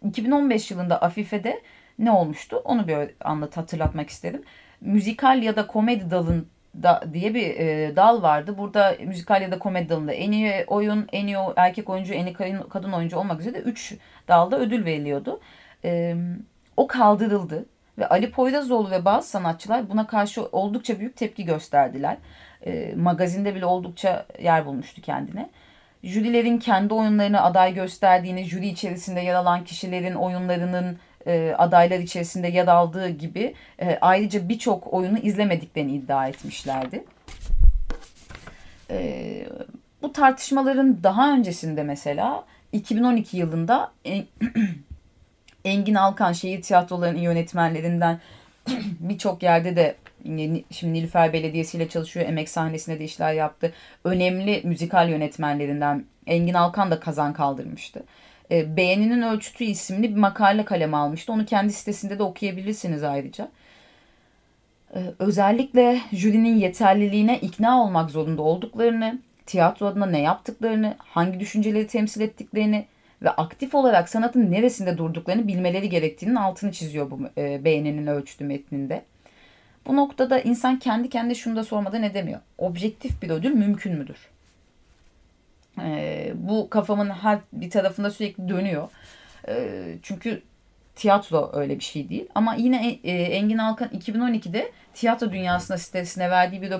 2015 0.02 0.70
yılında 0.70 1.02
Afife'de 1.02 1.62
ne 1.98 2.10
olmuştu? 2.10 2.56
Onu 2.56 2.88
bir 2.88 3.10
anlat 3.20 3.56
hatırlatmak 3.56 4.10
istedim. 4.10 4.42
Müzikal 4.80 5.42
ya 5.42 5.56
da 5.56 5.66
komedi 5.66 6.10
dalın 6.10 6.46
da, 6.82 7.04
diye 7.12 7.34
bir 7.34 7.56
e, 7.56 7.96
dal 7.96 8.22
vardı. 8.22 8.58
Burada 8.58 8.96
müzikal 9.04 9.42
ya 9.42 9.52
da 9.52 9.58
komedi 9.58 9.88
dalında 9.88 10.12
en 10.12 10.32
iyi 10.32 10.64
oyun, 10.66 11.08
en 11.12 11.26
iyi 11.26 11.36
erkek 11.56 11.90
oyuncu, 11.90 12.14
en 12.14 12.26
iyi 12.26 12.34
kadın 12.70 12.92
oyuncu 12.92 13.16
olmak 13.16 13.40
üzere 13.40 13.58
3 13.58 13.94
dalda 14.28 14.58
ödül 14.58 14.84
veriliyordu. 14.84 15.40
E, 15.84 16.16
o 16.76 16.86
kaldırıldı 16.86 17.66
ve 17.98 18.08
Ali 18.08 18.30
Poyrazoğlu 18.30 18.90
ve 18.90 19.04
bazı 19.04 19.28
sanatçılar 19.28 19.90
buna 19.90 20.06
karşı 20.06 20.46
oldukça 20.46 20.98
büyük 20.98 21.16
tepki 21.16 21.44
gösterdiler. 21.44 22.16
E, 22.66 22.94
magazinde 22.96 23.54
bile 23.54 23.66
oldukça 23.66 24.26
yer 24.42 24.66
bulmuştu 24.66 25.02
kendine 25.02 25.50
jürilerin 26.04 26.58
kendi 26.58 26.94
oyunlarını 26.94 27.42
aday 27.42 27.74
gösterdiğini, 27.74 28.44
jüri 28.44 28.68
içerisinde 28.68 29.20
yer 29.20 29.34
alan 29.34 29.64
kişilerin 29.64 30.14
oyunlarının 30.14 30.98
e, 31.26 31.54
adaylar 31.58 31.98
içerisinde 31.98 32.48
yer 32.48 32.66
aldığı 32.66 33.08
gibi 33.08 33.54
e, 33.80 33.98
ayrıca 34.00 34.48
birçok 34.48 34.92
oyunu 34.92 35.18
izlemediklerini 35.18 35.92
iddia 35.92 36.28
etmişlerdi. 36.28 37.04
E, 38.90 39.46
bu 40.02 40.12
tartışmaların 40.12 41.02
daha 41.02 41.32
öncesinde 41.32 41.82
mesela 41.82 42.44
2012 42.72 43.36
yılında 43.36 43.92
en, 44.04 44.24
Engin 45.64 45.94
Alkan 45.94 46.32
şehir 46.32 46.62
tiyatrolarının 46.62 47.20
yönetmenlerinden 47.20 48.20
birçok 49.00 49.42
yerde 49.42 49.76
de 49.76 49.96
şimdi 50.70 50.92
Nilüfer 50.92 51.32
Belediyesi 51.32 51.76
ile 51.76 51.88
çalışıyor. 51.88 52.28
Emek 52.28 52.48
sahnesinde 52.48 52.98
de 52.98 53.04
işler 53.04 53.32
yaptı. 53.32 53.72
Önemli 54.04 54.60
müzikal 54.64 55.08
yönetmenlerinden 55.10 56.04
Engin 56.26 56.54
Alkan 56.54 56.90
da 56.90 57.00
kazan 57.00 57.32
kaldırmıştı. 57.32 58.02
E, 58.50 58.76
Beğeninin 58.76 59.22
Ölçütü 59.22 59.64
isimli 59.64 60.10
bir 60.10 60.20
makale 60.20 60.64
kaleme 60.64 60.96
almıştı. 60.96 61.32
Onu 61.32 61.46
kendi 61.46 61.72
sitesinde 61.72 62.18
de 62.18 62.22
okuyabilirsiniz 62.22 63.02
ayrıca. 63.02 63.50
E, 64.94 65.00
özellikle 65.18 66.00
jürinin 66.12 66.56
yeterliliğine 66.56 67.38
ikna 67.38 67.82
olmak 67.82 68.10
zorunda 68.10 68.42
olduklarını, 68.42 69.18
tiyatro 69.46 69.86
adına 69.86 70.06
ne 70.06 70.20
yaptıklarını, 70.20 70.94
hangi 70.98 71.40
düşünceleri 71.40 71.86
temsil 71.86 72.20
ettiklerini 72.20 72.86
ve 73.22 73.30
aktif 73.30 73.74
olarak 73.74 74.08
sanatın 74.08 74.50
neresinde 74.50 74.98
durduklarını 74.98 75.48
bilmeleri 75.48 75.88
gerektiğinin 75.88 76.36
altını 76.36 76.72
çiziyor 76.72 77.10
bu 77.10 77.20
e, 77.38 77.64
beğeninin 77.64 78.06
ölçütü 78.06 78.44
metninde. 78.44 79.04
Bu 79.86 79.96
noktada 79.96 80.40
insan 80.40 80.78
kendi 80.78 81.08
kendine 81.08 81.34
şunu 81.34 81.56
da 81.56 81.64
sormadan 81.64 82.02
edemiyor. 82.02 82.40
Objektif 82.58 83.22
bir 83.22 83.30
ödül 83.30 83.54
mümkün 83.54 83.96
müdür? 83.98 84.16
Ee, 85.80 86.32
bu 86.34 86.70
kafamın 86.70 87.10
her 87.10 87.38
bir 87.52 87.70
tarafında 87.70 88.10
sürekli 88.10 88.48
dönüyor. 88.48 88.88
Ee, 89.48 89.98
çünkü 90.02 90.42
tiyatro 90.96 91.50
öyle 91.54 91.78
bir 91.78 91.84
şey 91.84 92.08
değil. 92.08 92.28
Ama 92.34 92.54
yine 92.54 92.98
e, 93.04 93.12
Engin 93.12 93.58
Alkan 93.58 93.88
2012'de 93.88 94.72
tiyatro 94.94 95.32
dünyasına 95.32 95.78
sitesine 95.78 96.30
verdiği 96.30 96.62
bir 96.62 96.70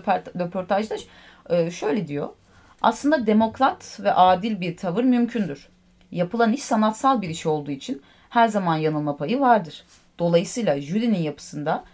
röportajda 0.41 0.97
e, 1.51 1.71
şöyle 1.71 2.09
diyor. 2.09 2.29
Aslında 2.83 3.27
demokrat 3.27 4.01
ve 4.01 4.13
adil 4.13 4.61
bir 4.61 4.77
tavır 4.77 5.05
mümkündür. 5.05 5.69
Yapılan 6.13 6.53
iş 6.53 6.63
sanatsal 6.63 7.23
bir 7.23 7.29
iş 7.29 7.47
olduğu 7.47 7.71
için 7.71 8.03
her 8.31 8.49
zaman 8.49 8.77
yanılma 8.77 9.17
payı 9.17 9.41
vardır. 9.41 9.85
Dolayısıyla 10.19 10.81
jürinin 10.81 11.23
yapısında 11.23 11.85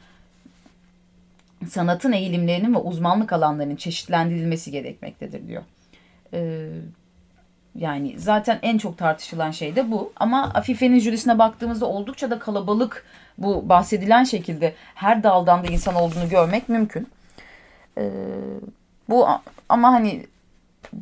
sanatın 1.68 2.12
eğilimlerinin 2.12 2.74
ve 2.74 2.78
uzmanlık 2.78 3.32
alanlarının 3.32 3.76
çeşitlendirilmesi 3.76 4.70
gerekmektedir 4.70 5.48
diyor. 5.48 5.62
Ee, 6.34 6.68
yani 7.74 8.14
zaten 8.18 8.58
en 8.62 8.78
çok 8.78 8.98
tartışılan 8.98 9.50
şey 9.50 9.76
de 9.76 9.90
bu. 9.90 10.12
Ama 10.16 10.44
Afife'nin 10.54 10.98
jürisine 10.98 11.38
baktığımızda 11.38 11.86
oldukça 11.86 12.30
da 12.30 12.38
kalabalık 12.38 13.04
bu 13.38 13.68
bahsedilen 13.68 14.24
şekilde 14.24 14.74
her 14.94 15.22
daldan 15.22 15.64
da 15.64 15.66
insan 15.66 15.94
olduğunu 15.94 16.28
görmek 16.28 16.68
mümkün. 16.68 17.08
Ee, 17.98 18.10
bu 19.08 19.28
ama 19.68 19.92
hani 19.92 20.26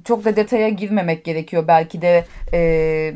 çok 0.04 0.24
da 0.24 0.36
detaya 0.36 0.68
girmemek 0.68 1.24
gerekiyor. 1.24 1.64
Belki 1.68 2.02
de 2.02 2.24
e, 2.52 3.14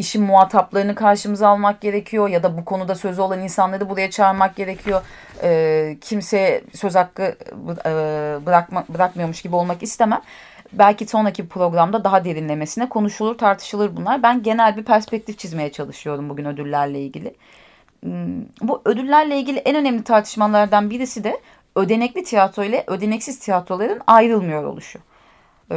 işin 0.00 0.22
muhataplarını 0.22 0.94
karşımıza 0.94 1.48
almak 1.48 1.80
gerekiyor 1.80 2.28
ya 2.28 2.42
da 2.42 2.58
bu 2.58 2.64
konuda 2.64 2.94
sözü 2.94 3.20
olan 3.20 3.40
insanları 3.40 3.88
buraya 3.88 4.10
çağırmak 4.10 4.56
gerekiyor. 4.56 5.02
E, 5.42 5.96
kimseye 6.00 6.62
söz 6.74 6.94
hakkı 6.94 7.22
e, 7.86 7.92
bırakma, 8.46 8.84
bırakmıyormuş 8.88 9.42
gibi 9.42 9.56
olmak 9.56 9.82
istemem. 9.82 10.20
Belki 10.72 11.06
sonraki 11.06 11.48
programda 11.48 12.04
daha 12.04 12.24
derinlemesine 12.24 12.88
konuşulur, 12.88 13.38
tartışılır 13.38 13.96
bunlar. 13.96 14.22
Ben 14.22 14.42
genel 14.42 14.76
bir 14.76 14.84
perspektif 14.84 15.38
çizmeye 15.38 15.72
çalışıyorum 15.72 16.28
bugün 16.28 16.44
ödüllerle 16.44 17.00
ilgili. 17.00 17.34
Hmm, 18.02 18.42
bu 18.62 18.82
ödüllerle 18.84 19.38
ilgili 19.38 19.58
en 19.58 19.76
önemli 19.76 20.04
tartışmalardan 20.04 20.90
birisi 20.90 21.24
de 21.24 21.40
ödenekli 21.76 22.24
tiyatro 22.24 22.64
ile 22.64 22.84
ödeneksiz 22.86 23.38
tiyatroların 23.38 24.00
ayrılmıyor 24.06 24.64
oluşu. 24.64 24.98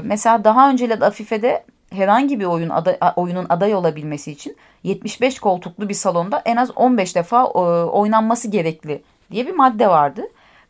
Mesela 0.03 0.43
daha 0.43 0.69
önceleri 0.69 1.05
Afife'de 1.05 1.63
herhangi 1.93 2.39
bir 2.39 2.45
oyun 2.45 2.69
aday, 2.69 2.97
oyunun 3.15 3.45
aday 3.49 3.75
olabilmesi 3.75 4.31
için 4.31 4.57
75 4.83 5.39
koltuklu 5.39 5.89
bir 5.89 5.93
salonda 5.93 6.41
en 6.45 6.55
az 6.55 6.71
15 6.77 7.15
defa 7.15 7.41
e, 7.41 7.59
oynanması 7.85 8.47
gerekli 8.47 9.03
diye 9.31 9.47
bir 9.47 9.53
madde 9.53 9.87
vardı. 9.87 10.21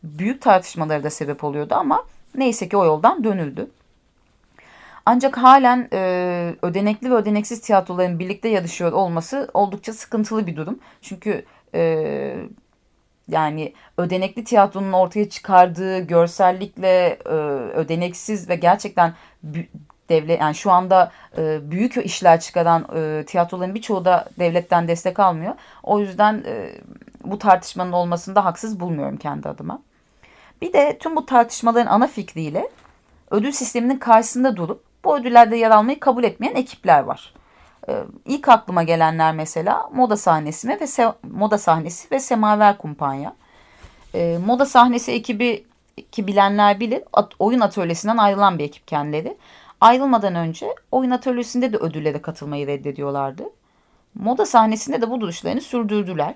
Büyük 0.02 0.42
tartışmaları 0.42 1.04
da 1.04 1.10
sebep 1.10 1.44
oluyordu 1.44 1.74
ama 1.74 2.04
neyse 2.34 2.68
ki 2.68 2.76
o 2.76 2.84
yoldan 2.84 3.24
dönüldü. 3.24 3.70
Ancak 5.06 5.38
halen 5.38 5.88
e, 5.92 6.54
ödenekli 6.62 7.10
ve 7.10 7.14
ödeneksiz 7.14 7.60
tiyatroların 7.60 8.18
birlikte 8.18 8.48
yarışıyor 8.48 8.92
olması 8.92 9.50
oldukça 9.54 9.92
sıkıntılı 9.92 10.46
bir 10.46 10.56
durum. 10.56 10.78
Çünkü 11.02 11.44
e, 11.74 12.36
yani 13.28 13.72
ödenekli 13.98 14.44
tiyatronun 14.44 14.92
ortaya 14.92 15.28
çıkardığı 15.28 15.98
görsellikle 15.98 17.18
e, 17.26 17.34
ödeneksiz 17.74 18.48
ve 18.48 18.56
gerçekten 18.56 19.14
devlet 20.08 20.40
yani 20.40 20.54
şu 20.54 20.70
anda 20.70 21.12
e, 21.38 21.70
büyük 21.70 21.96
işler 21.96 22.40
çıkaran 22.40 22.86
e, 22.96 23.24
tiyatroların 23.26 23.74
birçoğu 23.74 24.04
da 24.04 24.28
devletten 24.38 24.88
destek 24.88 25.20
almıyor. 25.20 25.54
O 25.82 26.00
yüzden 26.00 26.44
e, 26.46 26.70
bu 27.24 27.38
tartışmanın 27.38 27.92
olmasını 27.92 28.34
da 28.34 28.44
haksız 28.44 28.80
bulmuyorum 28.80 29.16
kendi 29.16 29.48
adıma. 29.48 29.82
Bir 30.62 30.72
de 30.72 30.98
tüm 30.98 31.16
bu 31.16 31.26
tartışmaların 31.26 31.86
ana 31.86 32.06
fikriyle 32.06 32.70
ödül 33.30 33.52
sisteminin 33.52 33.98
karşısında 33.98 34.56
durup 34.56 34.84
bu 35.04 35.16
ödüllerde 35.16 35.56
yer 35.56 35.70
almayı 35.70 36.00
kabul 36.00 36.24
etmeyen 36.24 36.54
ekipler 36.54 37.00
var. 37.00 37.34
Ee, 37.88 38.04
ilk 38.24 38.48
aklıma 38.48 38.82
gelenler 38.82 39.34
mesela 39.34 39.90
moda 39.94 40.16
sahnesi 40.16 40.68
ve 40.68 40.86
Se 40.86 41.12
moda 41.22 41.58
sahnesi 41.58 42.10
ve 42.10 42.20
Semaver 42.20 42.78
Kumpanya. 42.78 43.34
Ee, 44.14 44.38
moda 44.46 44.66
sahnesi 44.66 45.12
ekibi 45.12 45.64
ki 46.12 46.26
bilenler 46.26 46.80
bilir 46.80 47.02
at 47.12 47.32
oyun 47.38 47.60
atölyesinden 47.60 48.16
ayrılan 48.16 48.58
bir 48.58 48.64
ekip 48.64 48.88
kendileri. 48.88 49.36
Ayrılmadan 49.84 50.34
önce 50.34 50.74
oyun 50.92 51.10
atölyesinde 51.10 51.72
de 51.72 51.76
ödüllere 51.76 52.22
katılmayı 52.22 52.66
reddediyorlardı. 52.66 53.42
Moda 54.14 54.46
sahnesinde 54.46 55.02
de 55.02 55.10
bu 55.10 55.20
duruşlarını 55.20 55.60
sürdürdüler. 55.60 56.34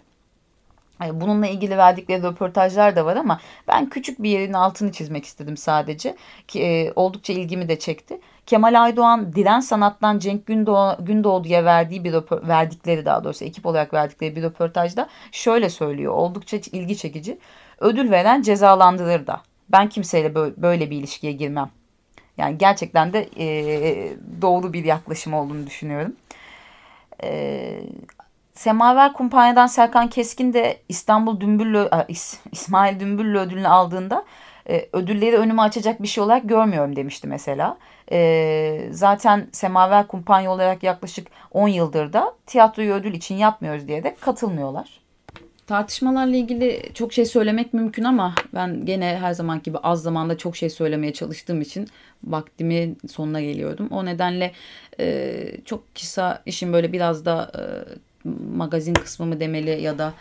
Bununla 1.12 1.46
ilgili 1.46 1.78
verdikleri 1.78 2.22
röportajlar 2.22 2.96
da 2.96 3.04
var 3.04 3.16
ama 3.16 3.40
ben 3.68 3.88
küçük 3.88 4.22
bir 4.22 4.30
yerin 4.30 4.52
altını 4.52 4.92
çizmek 4.92 5.24
istedim 5.24 5.56
sadece. 5.56 6.16
Ki 6.48 6.62
e, 6.62 6.92
oldukça 6.96 7.32
ilgimi 7.32 7.68
de 7.68 7.78
çekti. 7.78 8.20
Kemal 8.46 8.82
Aydoğan 8.82 9.32
Diren 9.32 9.60
Sanat'tan 9.60 10.18
Cenk 10.18 10.46
Gündoğ 10.46 10.96
Gündoğdu'ya 11.00 11.64
verdiği 11.64 12.04
bir 12.04 12.14
verdikleri 12.32 13.04
daha 13.04 13.24
doğrusu 13.24 13.44
ekip 13.44 13.66
olarak 13.66 13.94
verdikleri 13.94 14.36
bir 14.36 14.42
röportajda 14.42 15.08
şöyle 15.32 15.70
söylüyor. 15.70 16.12
Oldukça 16.12 16.56
ilgi 16.56 16.96
çekici. 16.96 17.38
Ödül 17.78 18.10
veren 18.10 18.42
cezalandırır 18.42 19.26
da. 19.26 19.42
Ben 19.68 19.88
kimseyle 19.88 20.34
böyle 20.34 20.90
bir 20.90 20.96
ilişkiye 20.96 21.32
girmem. 21.32 21.77
Yani 22.38 22.58
gerçekten 22.58 23.12
de 23.12 23.28
e, 23.38 23.46
doğru 24.42 24.72
bir 24.72 24.84
yaklaşım 24.84 25.34
olduğunu 25.34 25.66
düşünüyorum. 25.66 26.16
E, 27.22 27.80
Semaver 28.54 29.12
Kumpanya'dan 29.12 29.66
Serkan 29.66 30.08
Keskin 30.08 30.52
de 30.52 30.80
İstanbul 30.88 31.40
Dümbüllü, 31.40 31.88
İsmail 32.52 33.00
Dümbüllü 33.00 33.38
ödülünü 33.38 33.68
aldığında 33.68 34.24
e, 34.70 34.88
ödülleri 34.92 35.36
önüme 35.36 35.62
açacak 35.62 36.02
bir 36.02 36.08
şey 36.08 36.24
olarak 36.24 36.48
görmüyorum 36.48 36.96
demişti 36.96 37.26
mesela. 37.26 37.78
E, 38.12 38.88
zaten 38.90 39.48
Semaver 39.52 40.06
Kumpanya 40.06 40.50
olarak 40.50 40.82
yaklaşık 40.82 41.28
10 41.52 41.68
yıldır 41.68 42.12
da 42.12 42.34
tiyatroyu 42.46 42.92
ödül 42.92 43.14
için 43.14 43.34
yapmıyoruz 43.34 43.88
diye 43.88 44.04
de 44.04 44.14
katılmıyorlar. 44.20 45.00
Tartışmalarla 45.68 46.36
ilgili 46.36 46.82
çok 46.94 47.12
şey 47.12 47.24
söylemek 47.24 47.74
mümkün 47.74 48.04
ama 48.04 48.34
ben 48.54 48.86
gene 48.86 49.18
her 49.20 49.32
zaman 49.32 49.62
gibi 49.62 49.78
az 49.78 50.02
zamanda 50.02 50.38
çok 50.38 50.56
şey 50.56 50.70
söylemeye 50.70 51.12
çalıştığım 51.12 51.60
için 51.60 51.88
vaktimin 52.24 52.98
sonuna 53.08 53.40
geliyordum. 53.40 53.88
O 53.90 54.04
nedenle 54.04 54.52
e, 55.00 55.34
çok 55.64 55.94
kısa 55.94 56.42
işin 56.46 56.72
böyle 56.72 56.92
biraz 56.92 57.24
da 57.24 57.52
e, 57.54 57.62
magazin 58.56 58.94
kısmı 58.94 59.26
mı 59.26 59.40
demeli 59.40 59.82
ya 59.82 59.98
da 59.98 60.14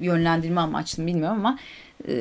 yönlendirme 0.00 0.60
amaçlı 0.60 1.06
bilmiyorum 1.06 1.38
ama 1.38 1.58
e, 2.08 2.14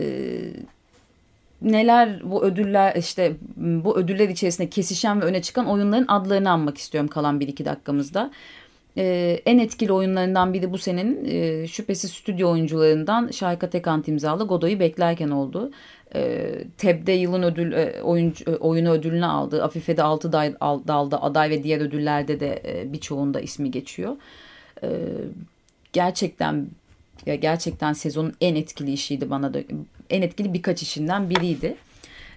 neler 1.62 2.32
bu 2.32 2.44
ödüller 2.44 2.96
işte 2.96 3.34
bu 3.58 3.98
ödüller 3.98 4.30
içerisinde 4.30 4.70
kesişen 4.70 5.22
ve 5.22 5.26
öne 5.26 5.42
çıkan 5.42 5.66
oyunların 5.66 6.06
adlarını 6.08 6.52
anmak 6.52 6.78
istiyorum 6.78 7.08
kalan 7.08 7.40
bir 7.40 7.48
iki 7.48 7.66
dakikamızda. 7.66 8.32
Ee, 8.98 9.42
en 9.46 9.60
etkili 9.60 9.92
oyunlarından 9.92 10.54
biri 10.54 10.72
bu 10.72 10.78
senenin 10.78 11.26
e, 11.26 11.68
şüphesiz 11.68 12.12
stüdyo 12.12 12.52
oyuncularından 12.52 13.32
Şahika 13.32 13.70
Tekant 13.70 14.08
imzalı 14.08 14.48
Godoy'u 14.48 14.80
beklerken 14.80 15.30
oldu. 15.30 15.72
Ee, 16.16 16.64
TEB'de 16.78 17.12
yılın 17.12 17.44
ödül 17.44 17.72
e, 17.72 18.02
oyuncu, 18.04 18.52
e, 18.52 18.56
oyunu 18.56 18.92
ödülünü 18.92 19.26
aldı. 19.26 19.64
Afife'de 19.64 20.04
6 20.04 20.32
dalda 20.32 21.24
aday 21.24 21.50
ve 21.50 21.64
diğer 21.64 21.82
ödüllerde 21.82 22.40
de 22.40 22.62
e, 22.66 22.94
birçoğunda 22.94 23.42
ismi 23.42 23.72
geçiyor. 23.72 24.16
Ee, 24.84 24.88
gerçekten 25.94 26.68
ya 27.26 27.36
gerçekten 27.36 27.94
sezonun 27.94 28.34
en 28.42 28.56
etkili 28.56 28.92
işiydi 28.92 29.30
bana 29.30 29.54
da 29.54 29.60
en 30.10 30.22
etkili 30.22 30.54
birkaç 30.54 30.82
işinden 30.82 31.30
biriydi. 31.30 31.76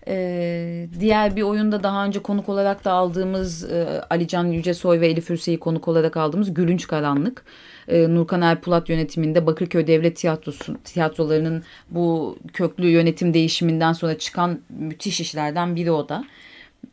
Ee, 0.08 0.88
diğer 1.00 1.36
bir 1.36 1.42
oyunda 1.42 1.82
daha 1.82 2.04
önce 2.04 2.22
konuk 2.22 2.48
olarak 2.48 2.84
da 2.84 2.92
aldığımız 2.92 3.72
e, 3.72 4.02
Alican 4.10 4.44
Yücesoy 4.44 5.00
ve 5.00 5.08
Elif 5.08 5.30
Ürse'yi 5.30 5.58
konuk 5.58 5.88
olarak 5.88 6.16
aldığımız 6.16 6.54
Gülünç 6.54 6.86
Karanlık. 6.86 7.44
E, 7.88 8.14
Nurkan 8.14 8.42
Erpulat 8.42 8.88
yönetiminde 8.88 9.46
Bakırköy 9.46 9.86
Devlet 9.86 10.16
Tiyatrosu 10.16 10.76
tiyatrolarının 10.84 11.62
bu 11.90 12.38
köklü 12.52 12.88
yönetim 12.88 13.34
değişiminden 13.34 13.92
sonra 13.92 14.18
çıkan 14.18 14.60
müthiş 14.68 15.20
işlerden 15.20 15.76
biri 15.76 15.92
o 15.92 16.08
da. 16.08 16.24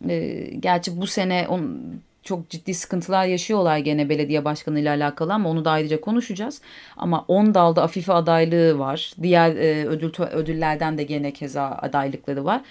E, 0.09 0.47
gerçi 0.59 1.01
bu 1.01 1.07
sene 1.07 1.47
on, 1.49 1.79
çok 2.23 2.49
ciddi 2.49 2.73
sıkıntılar 2.73 3.25
yaşıyorlar 3.25 3.77
gene 3.77 4.09
belediye 4.09 4.45
başkanı 4.45 4.79
ile 4.79 4.89
alakalı 4.89 5.33
ama 5.33 5.49
onu 5.49 5.65
da 5.65 5.71
ayrıca 5.71 6.01
konuşacağız. 6.01 6.61
Ama 6.97 7.25
10 7.27 7.53
dalda 7.53 7.83
Afife 7.83 8.13
adaylığı 8.13 8.79
var. 8.79 9.13
Diğer 9.21 9.55
e, 9.55 9.85
ödül 9.87 10.13
ödüllerden 10.31 10.97
de 10.97 11.03
gene 11.03 11.31
keza 11.31 11.65
adaylıkları 11.81 12.45
var. 12.45 12.61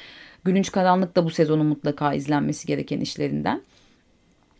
Gülünç 0.44 0.72
Karanlık 0.72 1.16
da 1.16 1.24
bu 1.24 1.30
sezonun 1.30 1.66
mutlaka 1.66 2.14
izlenmesi 2.14 2.66
gereken 2.66 3.00
işlerinden. 3.00 3.62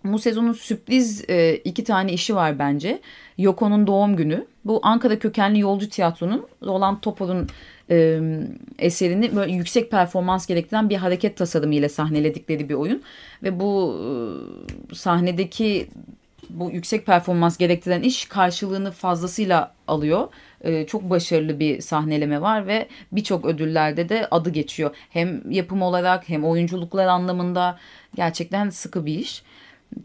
Bu 0.05 0.18
sezonun 0.18 0.53
sürpriz 0.53 1.25
e, 1.31 1.57
iki 1.57 1.85
tane 1.85 2.12
işi 2.12 2.35
var 2.35 2.59
bence. 2.59 3.01
Yoko'nun 3.38 3.87
doğum 3.87 4.16
günü. 4.16 4.47
Bu 4.64 4.81
Ankara 4.83 5.18
kökenli 5.18 5.61
yolcu 5.61 5.88
tiyatronun 5.88 6.47
Roland 6.62 6.97
Topor'un 7.03 7.47
e, 7.90 8.21
eserini 8.79 9.37
böyle 9.37 9.53
yüksek 9.53 9.90
performans 9.90 10.47
gerektiren 10.47 10.90
bir 10.90 10.97
hareket 10.97 11.37
tasarımı 11.37 11.75
ile 11.75 11.88
sahneledikleri 11.88 12.68
bir 12.68 12.75
oyun. 12.75 13.03
Ve 13.42 13.61
bu 13.61 13.99
e, 14.90 14.95
sahnedeki 14.95 15.88
bu 16.51 16.71
yüksek 16.71 17.07
performans 17.07 17.57
gerektiren 17.57 18.03
iş 18.03 18.25
karşılığını 18.25 18.90
fazlasıyla 18.90 19.75
alıyor. 19.88 20.29
Ee, 20.64 20.87
çok 20.87 21.11
başarılı 21.11 21.61
bir 21.61 21.81
sahneleme 21.81 22.40
var 22.40 22.66
ve 22.66 22.88
birçok 23.12 23.44
ödüllerde 23.44 24.09
de 24.09 24.29
adı 24.31 24.51
geçiyor. 24.51 24.96
Hem 25.11 25.51
yapım 25.51 25.83
olarak 25.83 26.29
hem 26.29 26.44
oyunculuklar 26.44 27.07
anlamında 27.07 27.79
gerçekten 28.14 28.70
sıkı 28.70 29.07
bir 29.07 29.18
iş. 29.18 29.42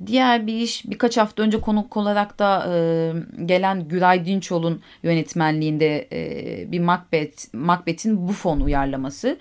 Diğer 0.05 0.47
bir 0.47 0.53
iş 0.53 0.89
birkaç 0.89 1.17
hafta 1.17 1.43
önce 1.43 1.61
konuk 1.61 1.97
olarak 1.97 2.39
da 2.39 2.67
e, 2.73 3.13
gelen 3.45 3.87
Güray 3.87 4.25
Dinçol'un 4.25 4.81
yönetmenliğinde 5.03 6.07
e, 6.11 6.71
bir 6.71 6.79
Macbeth, 6.79 7.53
Macbeth'in 7.53 8.27
Buffon 8.27 8.59
uyarlaması. 8.59 9.37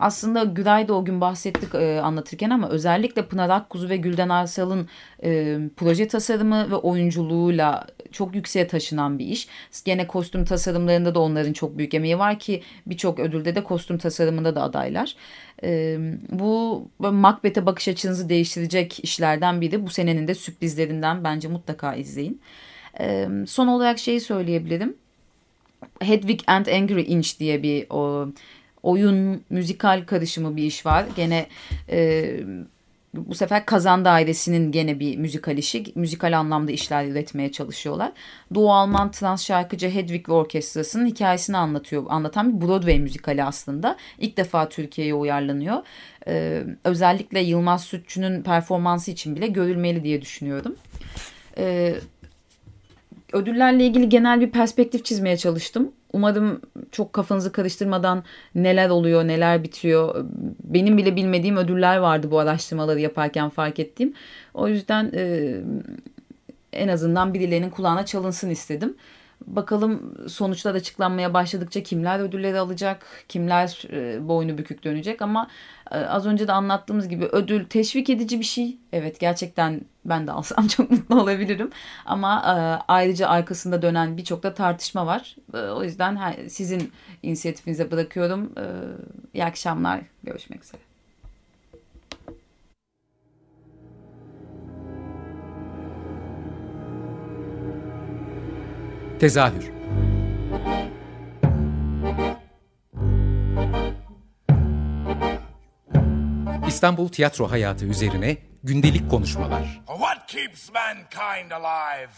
Aslında 0.00 0.44
Güray 0.44 0.88
da 0.88 0.94
o 0.94 1.04
gün 1.04 1.20
bahsettik 1.20 1.74
e, 1.74 2.00
anlatırken 2.00 2.50
ama 2.50 2.68
özellikle 2.68 3.26
Pınar 3.26 3.50
Akkuzu 3.50 3.88
ve 3.88 3.96
Gülden 3.96 4.28
Arsal'ın 4.28 4.88
e, 5.24 5.58
proje 5.76 6.08
tasarımı 6.08 6.70
ve 6.70 6.74
oyunculuğuyla 6.74 7.86
çok 8.12 8.34
yükseğe 8.34 8.66
taşınan 8.66 9.18
bir 9.18 9.26
iş. 9.26 9.48
Gene 9.84 10.06
kostüm 10.06 10.44
tasarımlarında 10.44 11.14
da 11.14 11.20
onların 11.20 11.52
çok 11.52 11.78
büyük 11.78 11.94
emeği 11.94 12.18
var 12.18 12.38
ki 12.38 12.62
birçok 12.86 13.18
ödülde 13.18 13.54
de 13.54 13.64
kostüm 13.64 13.98
tasarımında 13.98 14.54
da 14.54 14.62
adaylar. 14.62 15.14
E, 15.62 15.98
bu 16.30 16.88
Macbeth'e 16.98 17.66
bakış 17.66 17.88
açınızı 17.88 18.28
değiştirecek 18.28 19.04
işlerden 19.04 19.60
biri. 19.60 19.86
Bu 19.86 19.90
senenin 19.90 20.28
de 20.28 20.34
sürprizlerinden 20.34 21.24
bence 21.24 21.48
mutlaka 21.48 21.94
izleyin. 21.94 22.40
E, 23.00 23.28
son 23.46 23.66
olarak 23.66 23.98
şeyi 23.98 24.20
söyleyebilirim. 24.20 24.96
Hedwig 26.00 26.40
and 26.46 26.66
Angry 26.66 27.02
Inch 27.02 27.38
diye 27.38 27.62
bir 27.62 27.86
o 27.90 28.28
oyun, 28.82 29.42
müzikal 29.50 30.06
karışımı 30.06 30.56
bir 30.56 30.62
iş 30.62 30.86
var. 30.86 31.06
Gene 31.16 31.46
e, 31.90 32.30
bu 33.14 33.34
sefer 33.34 33.66
Kazan 33.66 34.04
Dairesi'nin 34.04 34.72
gene 34.72 35.00
bir 35.00 35.16
müzikal 35.16 35.58
işi. 35.58 35.84
Müzikal 35.94 36.38
anlamda 36.38 36.72
işler 36.72 37.06
üretmeye 37.06 37.52
çalışıyorlar. 37.52 38.12
Doğu 38.54 38.72
Alman 38.72 39.10
trans 39.10 39.44
şarkıcı 39.44 39.90
Hedwig 39.90 40.28
ve 40.28 40.32
Orkestrası'nın 40.32 41.06
hikayesini 41.06 41.56
anlatıyor. 41.56 42.04
Anlatan 42.08 42.60
bir 42.60 42.66
Broadway 42.66 42.98
müzikali 42.98 43.44
aslında. 43.44 43.96
İlk 44.18 44.36
defa 44.36 44.68
Türkiye'ye 44.68 45.14
uyarlanıyor. 45.14 45.82
Ee, 46.26 46.64
özellikle 46.84 47.40
Yılmaz 47.40 47.84
Sütçü'nün 47.84 48.42
performansı 48.42 49.10
için 49.10 49.36
bile 49.36 49.46
görülmeli 49.46 50.04
diye 50.04 50.22
düşünüyorum. 50.22 50.76
Ee, 51.58 51.94
ödüllerle 53.32 53.86
ilgili 53.86 54.08
genel 54.08 54.40
bir 54.40 54.50
perspektif 54.50 55.04
çizmeye 55.04 55.36
çalıştım. 55.36 55.92
Umarım 56.12 56.60
çok 56.92 57.12
kafanızı 57.12 57.52
karıştırmadan 57.52 58.24
neler 58.54 58.88
oluyor, 58.88 59.28
neler 59.28 59.62
bitiyor. 59.62 60.24
Benim 60.64 60.98
bile 60.98 61.16
bilmediğim 61.16 61.56
ödüller 61.56 61.96
vardı 61.96 62.30
bu 62.30 62.38
araştırmaları 62.38 63.00
yaparken 63.00 63.48
fark 63.48 63.78
ettiğim. 63.78 64.14
O 64.54 64.68
yüzden 64.68 65.12
e, 65.14 65.54
en 66.72 66.88
azından 66.88 67.34
birilerinin 67.34 67.70
kulağına 67.70 68.06
çalınsın 68.06 68.50
istedim. 68.50 68.94
Bakalım 69.46 70.14
sonuçlar 70.28 70.74
açıklanmaya 70.74 71.34
başladıkça 71.34 71.82
kimler 71.82 72.20
ödülleri 72.20 72.58
alacak, 72.58 73.06
kimler 73.28 73.82
e, 73.90 74.28
boynu 74.28 74.58
bükük 74.58 74.84
dönecek 74.84 75.22
ama 75.22 75.48
e, 75.90 75.96
az 75.96 76.26
önce 76.26 76.48
de 76.48 76.52
anlattığımız 76.52 77.08
gibi 77.08 77.24
ödül 77.24 77.64
teşvik 77.64 78.10
edici 78.10 78.38
bir 78.38 78.44
şey. 78.44 78.78
Evet 78.92 79.20
gerçekten 79.20 79.80
ben 80.04 80.26
de 80.26 80.32
alsam 80.32 80.66
çok 80.76 80.90
mutlu 80.90 81.20
olabilirim 81.22 81.70
ama 82.06 82.38
e, 82.38 82.54
ayrıca 82.88 83.28
arkasında 83.28 83.82
dönen 83.82 84.16
birçok 84.16 84.42
da 84.42 84.54
tartışma 84.54 85.06
var. 85.06 85.36
O 85.54 85.84
yüzden 85.84 86.34
sizin 86.48 86.92
inisiyatifinize 87.22 87.90
bırakıyorum. 87.90 88.52
E, 88.58 88.64
iyi 89.34 89.44
akşamlar, 89.44 90.00
görüşmek 90.22 90.64
üzere. 90.64 90.89
Tezahür 99.20 99.70
İstanbul 106.68 107.08
tiyatro 107.08 107.50
hayatı 107.50 107.84
üzerine 107.84 108.36
gündelik 108.62 109.10
konuşmalar. 109.10 109.80
What 109.86 110.26
keeps 110.28 110.70
mankind 110.72 111.50
alive? 111.50 112.10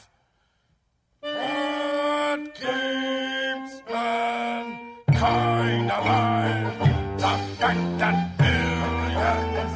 What 1.23 2.55
keeps 2.55 3.73
mankind 3.93 5.91
alive? 5.91 6.73
The 7.19 7.37
that 7.99 8.39
billions 8.39 9.73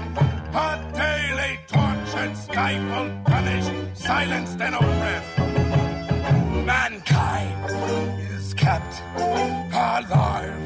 are 0.55 0.81
daily 0.95 1.59
tortured, 1.69 2.37
stifled, 2.37 3.25
punished, 3.25 3.97
silenced, 3.97 4.61
and 4.61 4.75
oppressed. 4.75 5.36
Mankind 7.11 7.71
is 8.39 8.55
kept 8.55 9.03
alive 9.73 10.59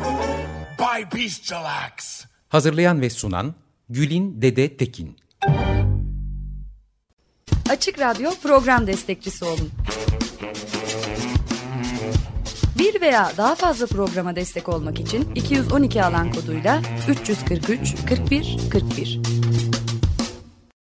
by 0.78 1.18
bestial 1.18 1.64
acts. 1.64 2.24
Hazırlayan 2.48 3.00
ve 3.00 3.10
sunan 3.10 3.54
Gülin 3.88 4.42
Dede 4.42 4.76
Tekin. 4.76 5.16
Açık 7.70 7.98
Radyo 7.98 8.30
program 8.42 8.86
destekçisi 8.86 9.44
olun. 9.44 9.70
Bir 12.78 13.00
veya 13.00 13.32
daha 13.36 13.54
fazla 13.54 13.86
programa 13.86 14.36
destek 14.36 14.68
olmak 14.68 15.00
için 15.00 15.34
212 15.34 16.04
alan 16.04 16.32
koduyla 16.32 16.82
343 17.08 17.94
41 18.08 18.56
41. 18.72 19.20